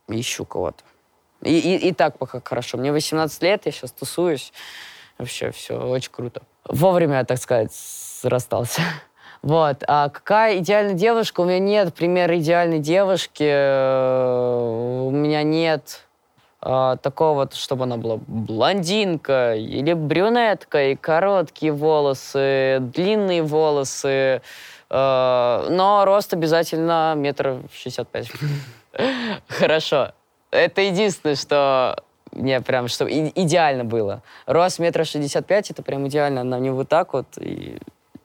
ищу 0.08 0.46
кого-то. 0.46 0.84
И, 1.42 1.60
и, 1.60 1.90
и 1.90 1.94
так 1.94 2.18
пока 2.18 2.40
хорошо. 2.42 2.78
Мне 2.78 2.94
18 2.94 3.44
лет, 3.44 3.66
я 3.66 3.72
сейчас 3.74 3.92
тусуюсь. 3.92 4.54
Вообще 5.18 5.52
все 5.52 5.78
очень 5.78 6.12
круто. 6.12 6.42
Вовремя, 6.64 7.26
так 7.26 7.38
сказать, 7.38 7.74
расстался. 8.24 8.82
Вот. 9.48 9.82
А 9.88 10.10
какая 10.10 10.58
идеальная 10.58 10.94
девушка? 10.94 11.40
У 11.40 11.46
меня 11.46 11.60
нет 11.60 11.94
примера 11.94 12.38
идеальной 12.38 12.80
девушки. 12.80 13.44
У 13.46 15.10
меня 15.10 15.42
нет 15.44 16.02
э, 16.62 16.98
такого, 17.02 17.50
чтобы 17.54 17.86
она 17.86 17.96
была 17.96 18.20
блондинка 18.28 19.56
или 19.56 19.94
брюнетка, 19.94 20.90
и 20.90 20.96
короткие 20.96 21.72
волосы, 21.72 22.80
длинные 22.94 23.42
волосы, 23.42 24.42
э, 24.90 25.68
но 25.70 26.04
рост 26.04 26.34
обязательно 26.34 27.14
метр 27.16 27.62
шестьдесят 27.74 28.10
пять. 28.10 28.30
Хорошо. 29.48 30.12
Это 30.52 30.82
единственное, 30.82 31.38
что 31.38 32.04
мне 32.34 32.60
прям, 32.60 32.90
что 32.90 33.08
идеально 33.08 33.86
было. 33.86 34.24
Рост 34.46 34.80
метра 34.80 35.06
шестьдесят 35.06 35.46
пять, 35.46 35.72
это 35.72 35.84
прям 35.84 36.06
идеально. 36.10 36.42
Она 36.42 36.58
мне 36.58 36.74
вот 36.74 36.90
так 36.90 37.14
вот, 37.14 37.28
и 37.38 37.78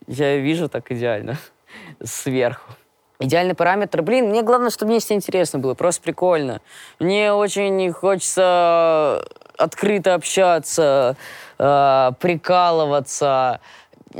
я 0.07 0.37
вижу 0.37 0.69
так 0.69 0.91
идеально 0.91 1.37
сверху. 2.03 2.73
Идеальный 3.19 3.55
параметр. 3.55 4.01
Блин, 4.01 4.29
мне 4.29 4.41
главное, 4.41 4.69
чтобы 4.69 4.91
мне 4.91 4.99
все 4.99 5.13
интересно 5.13 5.59
было, 5.59 5.75
просто 5.75 6.01
прикольно. 6.01 6.61
Мне 6.99 7.31
очень 7.31 7.91
хочется 7.91 9.23
открыто 9.57 10.15
общаться, 10.15 11.15
э, 11.57 12.11
прикалываться, 12.19 13.61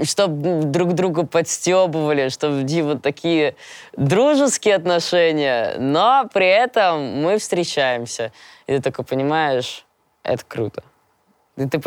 чтобы 0.03 0.63
друг 0.63 0.93
друга 0.93 1.25
подстебывали, 1.25 2.29
чтобы 2.29 2.65
вот 2.83 3.01
такие 3.01 3.55
дружеские 3.97 4.75
отношения, 4.75 5.75
но 5.77 6.29
при 6.33 6.47
этом 6.47 7.21
мы 7.21 7.37
встречаемся. 7.37 8.31
И 8.67 8.75
ты 8.77 8.81
такой 8.81 9.05
понимаешь, 9.05 9.85
это 10.23 10.43
круто. 10.47 10.83
И 11.57 11.67
ты 11.67 11.79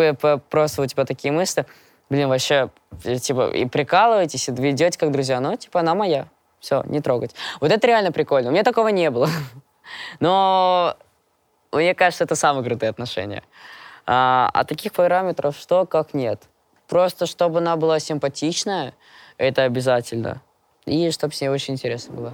просто 0.50 0.82
у 0.82 0.86
тебя 0.86 1.04
такие 1.04 1.32
мысли, 1.32 1.66
блин, 2.10 2.28
вообще, 2.28 2.70
типа, 3.02 3.50
и 3.50 3.66
прикалываетесь, 3.66 4.48
и 4.48 4.52
вы 4.52 4.70
идете 4.70 4.98
как 4.98 5.10
друзья, 5.12 5.40
ну, 5.40 5.56
типа, 5.56 5.80
она 5.80 5.94
моя. 5.94 6.28
Все, 6.60 6.82
не 6.86 7.00
трогать. 7.00 7.34
Вот 7.60 7.70
это 7.70 7.86
реально 7.86 8.12
прикольно. 8.12 8.48
У 8.48 8.52
меня 8.52 8.64
такого 8.64 8.88
не 8.88 9.10
было. 9.10 9.28
Но 10.20 10.96
мне 11.72 11.94
кажется, 11.94 12.24
это 12.24 12.34
самые 12.34 12.64
крутые 12.64 12.90
отношения. 12.90 13.42
А, 14.06 14.50
а 14.52 14.64
таких 14.64 14.92
параметров 14.92 15.56
что, 15.56 15.84
как 15.86 16.14
нет. 16.14 16.42
Просто 16.88 17.26
чтобы 17.26 17.58
она 17.58 17.76
была 17.76 17.98
симпатичная, 17.98 18.94
это 19.38 19.64
обязательно. 19.64 20.40
И 20.86 21.10
чтобы 21.10 21.34
с 21.34 21.40
ней 21.40 21.48
очень 21.48 21.74
интересно 21.74 22.14
было. 22.14 22.32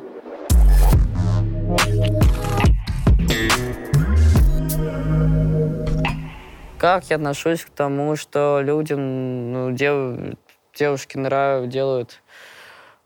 Как 6.82 7.04
я 7.10 7.14
отношусь 7.14 7.64
к 7.64 7.70
тому, 7.70 8.16
что 8.16 8.60
людям, 8.60 9.52
ну, 9.52 9.70
дев, 9.70 10.34
девушки 10.74 11.16
нрав, 11.16 11.68
делают 11.68 12.20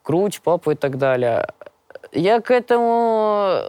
грудь, 0.03 0.41
попу 0.41 0.71
и 0.71 0.75
так 0.75 0.97
далее. 0.97 1.47
Я 2.11 2.41
к 2.41 2.51
этому 2.51 3.61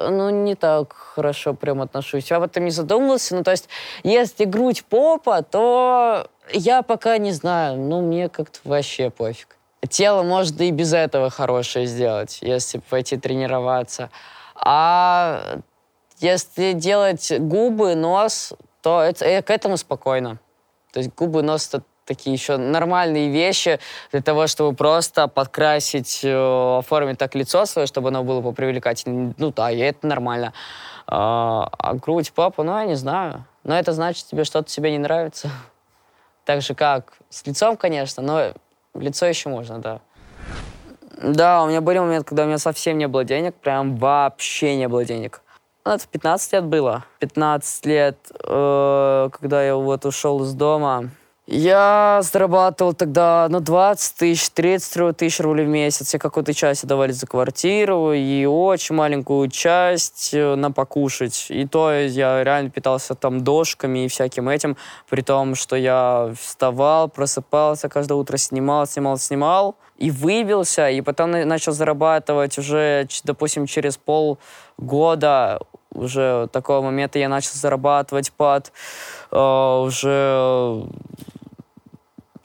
ну, 0.00 0.30
не 0.30 0.56
так 0.56 0.92
хорошо 0.92 1.54
прям 1.54 1.80
отношусь. 1.80 2.28
Я 2.28 2.38
об 2.38 2.42
этом 2.42 2.64
не 2.64 2.72
задумывался. 2.72 3.36
Ну, 3.36 3.44
то 3.44 3.52
есть, 3.52 3.68
если 4.02 4.46
грудь, 4.46 4.84
попа, 4.84 5.42
то 5.42 6.28
я 6.52 6.82
пока 6.82 7.16
не 7.18 7.30
знаю. 7.30 7.78
Ну, 7.78 8.02
мне 8.02 8.28
как-то 8.28 8.58
вообще 8.64 9.10
пофиг. 9.10 9.58
Тело 9.88 10.24
может 10.24 10.60
и 10.60 10.72
без 10.72 10.92
этого 10.92 11.30
хорошее 11.30 11.86
сделать, 11.86 12.38
если 12.40 12.78
пойти 12.78 13.16
тренироваться. 13.16 14.10
А 14.56 15.60
если 16.18 16.72
делать 16.72 17.32
губы, 17.38 17.94
нос, 17.94 18.52
то 18.86 19.02
это, 19.02 19.24
э, 19.24 19.42
к 19.42 19.50
этому 19.50 19.76
спокойно. 19.78 20.38
То 20.92 21.00
есть 21.00 21.12
губы, 21.16 21.42
нос— 21.42 21.66
это 21.72 21.82
такие 22.04 22.32
еще 22.32 22.56
нормальные 22.56 23.30
вещи 23.30 23.80
для 24.12 24.22
того, 24.22 24.46
чтобы 24.46 24.76
просто 24.76 25.26
подкрасить, 25.26 26.20
э, 26.22 26.78
оформить 26.78 27.18
так 27.18 27.34
лицо 27.34 27.66
свое, 27.66 27.88
чтобы 27.88 28.10
оно 28.10 28.22
было 28.22 28.42
попривлекательнее. 28.42 29.34
Ну 29.38 29.50
да, 29.50 29.72
и 29.72 29.78
это 29.78 30.06
нормально. 30.06 30.52
А, 31.08 31.68
а 31.76 31.94
грудь, 31.94 32.32
папа, 32.32 32.62
ну 32.62 32.78
я 32.78 32.84
не 32.84 32.94
знаю. 32.94 33.44
Но 33.64 33.76
это 33.76 33.92
значит, 33.92 34.24
тебе 34.26 34.44
что-то 34.44 34.70
себе 34.70 34.92
не 34.92 34.98
нравится. 34.98 35.50
Так 36.44 36.62
же, 36.62 36.76
как 36.76 37.14
с 37.28 37.44
лицом, 37.44 37.76
конечно, 37.76 38.22
но 38.22 38.52
лицо 38.94 39.26
еще 39.26 39.48
можно, 39.48 39.80
да. 39.80 40.00
Да, 41.20 41.64
у 41.64 41.66
меня 41.66 41.80
были 41.80 41.98
моменты, 41.98 42.28
когда 42.28 42.44
у 42.44 42.46
меня 42.46 42.58
совсем 42.58 42.98
не 42.98 43.08
было 43.08 43.24
денег, 43.24 43.56
прям 43.56 43.96
вообще 43.96 44.76
не 44.76 44.86
было 44.86 45.04
денег. 45.04 45.42
Ну, 45.86 45.92
это 45.92 46.04
15 46.10 46.52
лет 46.52 46.64
было. 46.64 47.04
15 47.20 47.86
лет, 47.86 48.18
э, 48.42 49.28
когда 49.30 49.64
я 49.64 49.76
вот 49.76 50.04
ушел 50.04 50.42
из 50.42 50.52
дома, 50.52 51.10
Я 51.48 52.22
зарабатывал 52.24 52.92
тогда, 52.92 53.46
ну, 53.48 53.60
20 53.60 54.16
тысяч, 54.16 54.50
30 54.50 55.16
тысяч 55.16 55.38
рублей 55.38 55.64
в 55.64 55.68
месяц. 55.68 56.12
И 56.12 56.18
какую-то 56.18 56.52
часть 56.52 56.84
давали 56.84 57.12
за 57.12 57.28
квартиру, 57.28 58.12
и 58.12 58.44
очень 58.46 58.96
маленькую 58.96 59.48
часть 59.48 60.34
э, 60.34 60.56
на 60.56 60.72
покушать. 60.72 61.46
И 61.50 61.64
то 61.64 61.92
я 61.92 62.42
реально 62.42 62.70
питался 62.70 63.14
там 63.14 63.44
дошками 63.44 64.06
и 64.06 64.08
всяким 64.08 64.48
этим, 64.48 64.76
при 65.08 65.22
том, 65.22 65.54
что 65.54 65.76
я 65.76 66.32
вставал, 66.36 67.08
просыпался, 67.08 67.88
каждое 67.88 68.14
утро 68.14 68.36
снимал, 68.38 68.84
снимал, 68.88 69.16
снимал, 69.16 69.76
и 69.98 70.10
выбился, 70.10 70.90
и 70.90 71.00
потом 71.00 71.30
начал 71.30 71.70
зарабатывать 71.70 72.58
уже, 72.58 73.06
допустим, 73.24 73.66
через 73.66 73.96
полгода 73.96 75.60
уже 75.96 76.48
такого 76.52 76.82
момента 76.82 77.18
я 77.18 77.28
начал 77.28 77.52
зарабатывать 77.54 78.32
под 78.32 78.72
э, 79.30 79.38
уже 79.38 80.84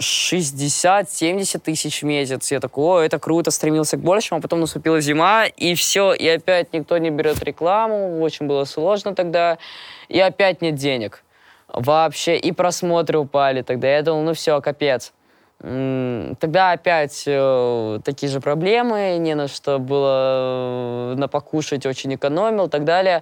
60-70 0.02 1.60
тысяч 1.60 2.02
в 2.02 2.06
месяц. 2.06 2.52
Я 2.52 2.60
такой, 2.60 2.84
о, 2.84 3.06
это 3.06 3.20
круто, 3.20 3.52
стремился 3.52 3.98
к 3.98 4.02
большему, 4.02 4.40
а 4.40 4.42
потом 4.42 4.60
наступила 4.60 5.00
зима, 5.00 5.46
и 5.46 5.76
все, 5.76 6.14
и 6.14 6.28
опять 6.28 6.74
никто 6.74 6.98
не 6.98 7.10
берет 7.10 7.44
рекламу, 7.44 8.20
очень 8.22 8.48
было 8.48 8.66
сложно 8.66 9.16
тогда, 9.16 9.58
и 10.10 10.20
опять 10.20 10.62
нет 10.62 10.76
денег 10.76 11.24
вообще, 11.74 12.38
и 12.38 12.52
просмотры 12.52 13.20
упали 13.20 13.62
тогда. 13.62 13.88
Я 13.88 14.02
думал, 14.02 14.24
ну 14.24 14.34
все, 14.34 14.60
капец. 14.62 15.14
Тогда 15.62 16.72
опять 16.72 17.24
э, 17.28 18.00
такие 18.04 18.32
же 18.32 18.42
проблемы, 18.42 19.18
не 19.20 19.36
на 19.36 19.48
что 19.48 19.78
было 19.78 21.14
э, 21.14 21.16
на 21.18 21.28
покушать, 21.28 21.86
очень 21.86 22.16
экономил 22.16 22.66
и 22.66 22.70
так 22.70 22.84
далее. 22.84 23.22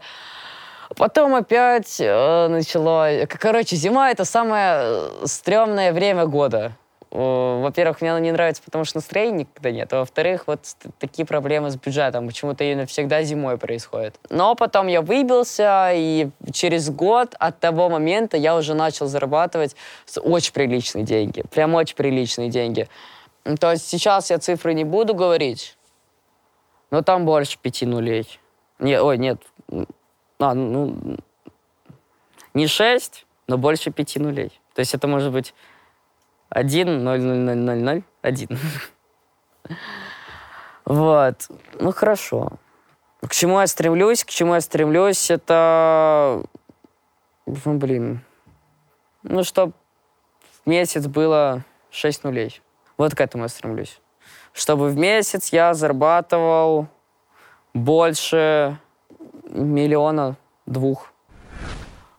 Потом 0.96 1.36
опять 1.36 1.98
э, 2.00 2.48
начало... 2.48 3.10
Короче, 3.28 3.76
зима— 3.76 4.10
это 4.12 4.24
самое 4.24 4.78
э, 4.78 5.10
стрёмное 5.26 5.92
время 5.92 6.26
года. 6.28 6.72
Во-первых, 7.12 8.02
мне 8.02 8.12
оно 8.12 8.20
не 8.20 8.32
нравится, 8.32 8.62
потому 8.64 8.86
что 8.86 8.98
настроения 8.98 9.40
никогда 9.40 9.72
нет. 9.72 9.92
А 9.94 10.00
во-вторых, 10.00 10.44
вот 10.46 10.60
такие 11.00 11.26
проблемы 11.26 11.72
с 11.72 11.76
бюджетом. 11.76 12.28
Почему-то 12.28 12.64
именно 12.64 12.86
всегда 12.86 13.24
зимой 13.24 13.58
происходит. 13.58 14.16
Но 14.30 14.54
потом 14.54 14.88
я 14.88 15.02
выбился, 15.02 15.92
и 15.94 16.30
через 16.54 16.90
год 16.92 17.36
от 17.40 17.60
того 17.60 17.90
момента 17.90 18.38
я 18.38 18.56
уже 18.56 18.76
начал 18.76 19.08
зарабатывать 19.08 19.76
очень 20.18 20.54
приличные 20.54 21.04
деньги. 21.04 21.44
Прям 21.52 21.74
очень 21.74 21.96
приличные 21.96 22.50
деньги. 22.50 22.88
То 23.60 23.72
есть 23.72 23.88
сейчас 23.88 24.30
я 24.30 24.38
цифры 24.38 24.76
не 24.76 24.84
буду 24.84 25.16
говорить, 25.16 25.78
но 26.92 27.02
там 27.02 27.26
больше 27.26 27.58
пяти 27.60 27.88
нулей. 27.88 28.28
Не, 28.78 29.02
ой, 29.02 29.18
нет, 29.18 29.42
а, 30.40 30.54
ну, 30.54 31.18
не 32.54 32.68
6, 32.68 33.26
но 33.48 33.58
больше 33.58 33.90
5 33.92 34.18
нулей. 34.18 34.52
То 34.76 34.80
есть 34.82 34.94
это 34.94 35.08
может 35.08 35.32
быть 35.34 35.54
1, 36.50 37.04
0, 37.04 37.20
0, 37.20 37.38
0, 37.38 37.56
0, 37.56 37.78
0, 37.78 38.04
1. 38.22 38.60
Вот. 40.86 41.48
Ну, 41.80 41.92
хорошо. 41.92 42.54
К 43.22 43.32
чему 43.32 43.60
я 43.60 43.68
стремлюсь? 43.68 44.24
К 44.24 44.30
чему 44.30 44.56
я 44.56 44.62
стремлюсь? 44.62 45.30
Это... 45.30 46.44
Ну, 47.46 47.78
блин. 47.78 48.22
Ну, 49.24 49.44
чтобы 49.44 49.74
в 50.66 50.70
месяц 50.70 51.06
было 51.06 51.64
6 51.92 52.24
нулей. 52.24 52.62
Вот 52.98 53.14
к 53.14 53.22
этому 53.22 53.44
я 53.44 53.50
стремлюсь. 53.50 54.02
Чтобы 54.52 54.90
в 54.90 54.98
месяц 54.98 55.54
я 55.54 55.74
зарабатывал 55.74 56.88
больше 57.74 58.80
миллиона 59.50 60.36
двух. 60.66 61.12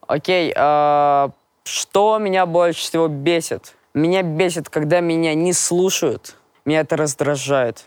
Окей, 0.06 0.52
а, 0.56 1.30
что 1.64 2.18
меня 2.18 2.46
больше 2.46 2.82
всего 2.82 3.08
бесит? 3.08 3.74
Меня 3.94 4.22
бесит, 4.22 4.68
когда 4.68 5.00
меня 5.00 5.34
не 5.34 5.52
слушают. 5.52 6.36
Меня 6.64 6.80
это 6.80 6.96
раздражает. 6.96 7.86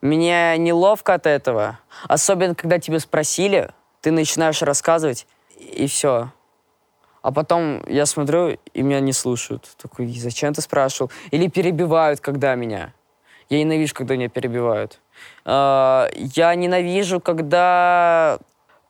Мне 0.00 0.56
неловко 0.58 1.14
от 1.14 1.26
этого. 1.26 1.78
Особенно, 2.04 2.54
когда 2.54 2.78
тебя 2.78 3.00
спросили, 3.00 3.70
ты 4.00 4.10
начинаешь 4.10 4.62
рассказывать, 4.62 5.26
и 5.58 5.86
все. 5.86 6.32
А 7.20 7.32
потом 7.32 7.82
я 7.88 8.06
смотрю, 8.06 8.58
и 8.72 8.82
меня 8.82 9.00
не 9.00 9.12
слушают. 9.12 9.68
Такой, 9.76 10.08
зачем 10.18 10.54
ты 10.54 10.62
спрашивал? 10.62 11.10
Или 11.30 11.48
перебивают, 11.48 12.20
когда 12.20 12.54
меня. 12.54 12.94
Я 13.50 13.58
ненавижу, 13.58 13.94
когда 13.94 14.14
меня 14.14 14.28
перебивают. 14.28 15.00
А, 15.44 16.08
я 16.14 16.54
ненавижу, 16.54 17.20
когда 17.20 18.38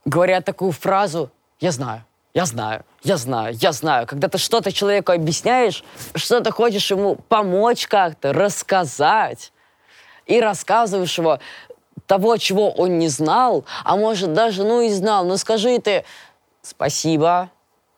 говорят 0.05 0.45
такую 0.45 0.73
фразу 0.73 1.31
«я 1.59 1.73
знаю». 1.73 2.05
Я 2.35 2.45
знаю, 2.45 2.85
я 3.03 3.17
знаю, 3.17 3.55
я 3.55 3.73
знаю. 3.73 4.07
Когда 4.07 4.29
ты 4.29 4.39
что-то 4.39 4.73
человеку 4.73 5.13
объясняешь, 5.13 5.83
что-то 6.15 6.53
хочешь 6.53 6.91
ему 6.91 7.17
помочь 7.17 7.87
как-то, 7.87 8.33
рассказать, 8.33 9.53
и 10.29 10.41
рассказываешь 10.41 11.19
его 11.19 11.41
того, 12.07 12.37
чего 12.37 12.71
он 12.71 12.99
не 12.99 13.09
знал, 13.09 13.65
а 13.83 13.97
может 13.97 14.33
даже, 14.33 14.63
ну 14.63 14.83
и 14.83 14.91
знал, 14.91 15.25
ну 15.25 15.37
скажи 15.37 15.79
ты 15.81 16.05
«спасибо, 16.63 17.51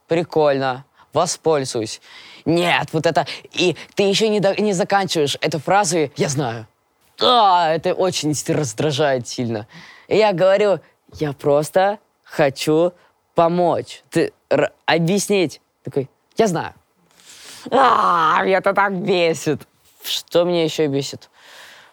прикольно, 0.09 0.85
воспользуюсь». 1.13 2.01
Нет, 2.47 2.89
вот 2.93 3.05
это... 3.05 3.27
И 3.53 3.77
ты 3.95 4.05
еще 4.05 4.29
не, 4.29 4.41
до, 4.41 4.61
не 4.61 4.73
заканчиваешь 4.73 5.37
эту 5.41 5.59
фразу 5.59 6.11
«я 6.17 6.29
знаю». 6.29 6.67
А, 7.21 7.75
это 7.75 7.93
очень 7.93 8.35
раздражает 8.49 9.29
сильно. 9.29 9.67
И 10.09 10.17
я 10.17 10.33
говорю, 10.33 10.81
я 11.15 11.33
просто 11.33 11.99
хочу 12.25 12.93
помочь. 13.41 14.03
Ты 14.11 14.35
объяснить. 14.85 15.63
Такой, 15.83 16.11
я 16.37 16.47
знаю. 16.47 16.75
А, 17.71 18.43
меня 18.45 18.59
это 18.59 18.75
так 18.75 18.93
бесит. 18.93 19.63
Что 20.05 20.45
меня 20.45 20.63
еще 20.65 20.89
бесит? 20.89 21.31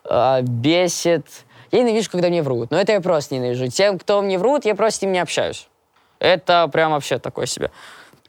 А, 0.03 0.41
бесит... 0.41 1.25
Я 1.71 1.83
ненавижу, 1.83 2.12
когда 2.12 2.27
мне 2.27 2.43
врут. 2.43 2.69
Но 2.69 2.77
это 2.77 2.91
я 2.91 2.99
просто 2.99 3.36
ненавижу. 3.36 3.67
Тем, 3.67 3.97
кто 3.97 4.21
мне 4.21 4.38
врут, 4.38 4.65
я 4.65 4.75
просто 4.75 4.99
с 4.99 5.01
ним 5.03 5.13
не 5.13 5.19
общаюсь. 5.19 5.69
Это 6.19 6.67
прям 6.67 6.91
вообще 6.91 7.17
такое 7.17 7.45
себе. 7.45 7.71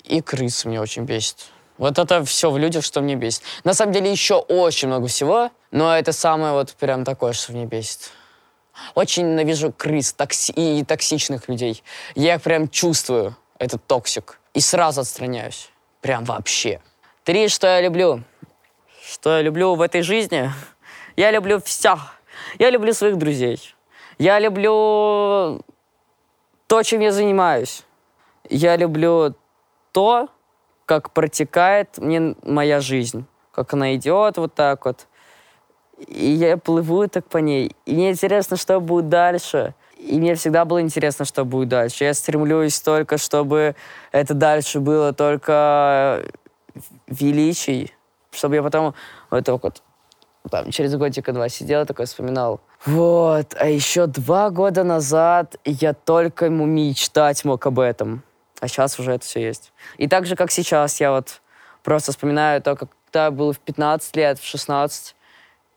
И 0.05 0.21
крыс 0.21 0.65
мне 0.65 0.81
очень 0.81 1.03
бесит. 1.03 1.47
Вот 1.77 1.99
это 1.99 2.25
все 2.25 2.53
в 2.53 2.59
людях, 2.59 2.85
что 2.85 3.01
мне 3.01 3.17
бесит. 3.17 3.43
На 3.65 3.75
самом 3.75 3.93
деле 3.93 4.13
еще 4.13 4.35
очень 4.37 4.87
много 4.87 5.09
всего, 5.09 5.51
но 5.73 5.93
это 5.97 6.13
самое 6.13 6.53
вот 6.53 6.73
прям 6.75 7.05
такое, 7.05 7.33
что 7.33 7.51
мне 7.51 7.67
бесит. 7.67 8.13
Очень 8.95 9.31
ненавижу 9.31 9.73
крыс 9.73 10.13
токси 10.13 10.53
и 10.53 10.85
токсичных 10.85 11.49
людей. 11.49 11.83
Я 12.15 12.37
их 12.37 12.43
прям 12.43 12.69
чувствую, 12.69 13.37
этот 13.59 13.87
toxic. 13.87 14.41
И 14.55 14.61
сразу 14.61 15.01
отстраняюсь. 15.01 15.71
Прям 16.01 16.25
вообще. 16.25 16.81
Три, 17.25 17.49
что 17.49 17.67
я 17.67 17.81
люблю. 17.81 18.23
Что 19.05 19.37
я 19.37 19.43
люблю 19.43 19.75
в 19.75 19.81
этой 19.83 20.03
жизни? 20.03 20.51
Я 21.17 21.31
люблю 21.31 21.61
все. 21.61 21.99
Я 22.59 22.71
люблю 22.71 22.93
своих 22.93 23.17
друзей. 23.17 23.75
Я 24.19 24.39
люблю 24.39 25.63
то, 26.67 26.83
чем 26.83 27.01
я 27.01 27.13
занимаюсь. 27.13 27.85
Я 28.49 28.77
люблю 28.77 29.35
то, 29.93 30.29
как 30.87 31.13
протекает 31.13 31.99
мне 31.99 32.35
моя 32.43 32.81
жизнь. 32.81 33.27
Как 33.53 33.75
она 33.75 33.95
идет 33.95 34.37
вот 34.39 34.55
так 34.55 34.85
вот. 34.85 35.07
И 36.07 36.31
я 36.31 36.57
плыву 36.57 37.09
так 37.09 37.27
по 37.27 37.39
ней. 37.39 37.75
И 37.87 37.95
мне 37.95 38.11
интересно, 38.11 38.57
что 38.57 38.81
будет 38.81 39.09
дальше. 39.09 39.75
И 39.99 40.19
мне 40.19 40.35
всегда 40.37 40.65
было 40.65 40.81
интересно, 40.81 41.25
что 41.25 41.45
будет 41.45 41.69
дальше. 41.69 42.05
Я 42.05 42.15
стремлюсь 42.15 42.81
только, 42.81 43.19
чтобы 43.19 43.75
это 44.13 44.35
дальше 44.35 44.81
было 44.81 45.13
только 45.13 46.25
величий. 47.09 47.93
Чтобы 48.31 48.57
я 48.57 48.63
потом 48.63 48.95
вот 49.31 49.45
так 49.45 49.63
вот 49.63 49.83
там, 50.51 50.71
через 50.71 50.95
годика 50.95 51.33
два 51.33 51.49
сидел, 51.49 51.85
такой 51.85 52.07
вспоминал. 52.07 52.61
Вот. 52.87 53.57
А 53.59 53.69
еще 53.69 54.07
два 54.07 54.51
года 54.51 54.85
назад 54.85 55.57
я 55.65 55.93
только 55.95 56.47
ему 56.47 56.65
мечтать 56.65 57.45
мог 57.45 57.67
об 57.67 57.81
этом. 57.81 58.23
А 58.61 58.69
сейчас 58.69 58.99
уже 58.99 59.13
это 59.13 59.25
все 59.25 59.41
есть. 59.41 59.73
И 59.99 60.09
так 60.09 60.27
же, 60.27 60.37
как 60.37 60.51
сейчас, 60.51 61.01
я 61.01 61.11
вот 61.11 61.41
просто 61.83 62.13
вспоминаю 62.13 62.63
то, 62.63 62.77
как 62.77 62.89
когда 63.09 63.25
я 63.27 63.31
был 63.31 63.53
в 63.53 63.59
15 63.59 64.17
лет, 64.17 64.39
в 64.39 64.45
16, 64.45 65.17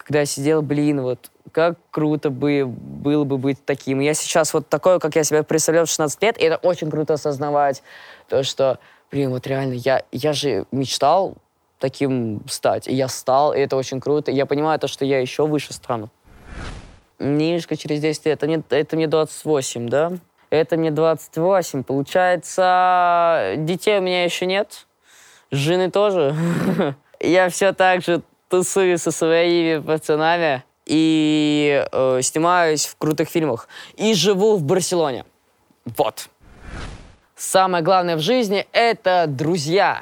когда 0.04 0.20
я 0.20 0.26
сидел, 0.26 0.62
блин, 0.62 1.02
вот 1.02 1.32
как 1.52 1.78
круто 1.92 2.30
бы 2.30 2.66
было 2.66 3.24
бы 3.24 3.38
быть 3.38 3.64
таким. 3.66 4.00
Я 4.00 4.14
сейчас 4.14 4.54
вот 4.54 4.68
такой, 4.70 5.00
как 5.00 5.16
я 5.16 5.24
себя 5.24 5.44
представлял 5.44 5.86
в 5.86 5.90
16 5.90 6.22
лет, 6.22 6.38
и 6.38 6.44
это 6.44 6.58
очень 6.58 6.90
круто 6.90 7.14
осознавать, 7.14 7.84
то, 8.30 8.44
что, 8.44 8.80
блин, 9.12 9.32
вот 9.32 9.46
реально, 9.48 9.74
я, 9.74 10.04
я 10.12 10.34
же 10.34 10.66
мечтал 10.72 11.36
таким 11.80 12.42
стать, 12.48 12.88
и 12.88 12.94
я 12.94 13.08
стал, 13.08 13.54
и 13.54 13.60
это 13.60 13.76
очень 13.76 14.00
круто. 14.00 14.32
Я 14.32 14.46
понимаю 14.46 14.80
то, 14.80 14.88
что 14.88 15.04
я 15.06 15.20
еще 15.20 15.46
выше 15.46 15.74
стану. 15.74 16.10
Немножко 17.20 17.76
через 17.76 18.02
10 18.02 18.26
лет, 18.26 18.38
это 18.38 18.48
мне, 18.48 18.64
это 18.70 18.96
мне 18.96 19.08
28, 19.08 19.90
да? 19.90 20.14
Это 20.50 20.78
мне 20.78 20.92
28. 20.92 21.84
Получается, 21.84 23.54
детей 23.58 24.00
у 24.00 24.02
меня 24.02 24.24
еще 24.24 24.46
нет, 24.46 24.88
жены 25.52 25.90
тоже. 25.92 26.36
Я 27.20 27.50
все 27.50 27.72
так 27.72 28.02
же 28.02 28.24
тусую 28.52 28.98
со 28.98 29.12
своими 29.12 29.80
пацанами 29.82 30.64
и 30.86 31.86
э, 31.92 32.20
снимаюсь 32.22 32.86
в 32.86 32.98
крутых 32.98 33.30
фильмах. 33.30 33.68
И 33.96 34.14
живу 34.14 34.58
в 34.58 34.64
Барселоне. 34.64 35.26
Вот. 35.86 36.28
Самое 37.36 37.84
главное 37.84 38.18
в 38.18 38.20
жизни— 38.20 38.68
это 38.74 39.26
друзья. 39.28 40.02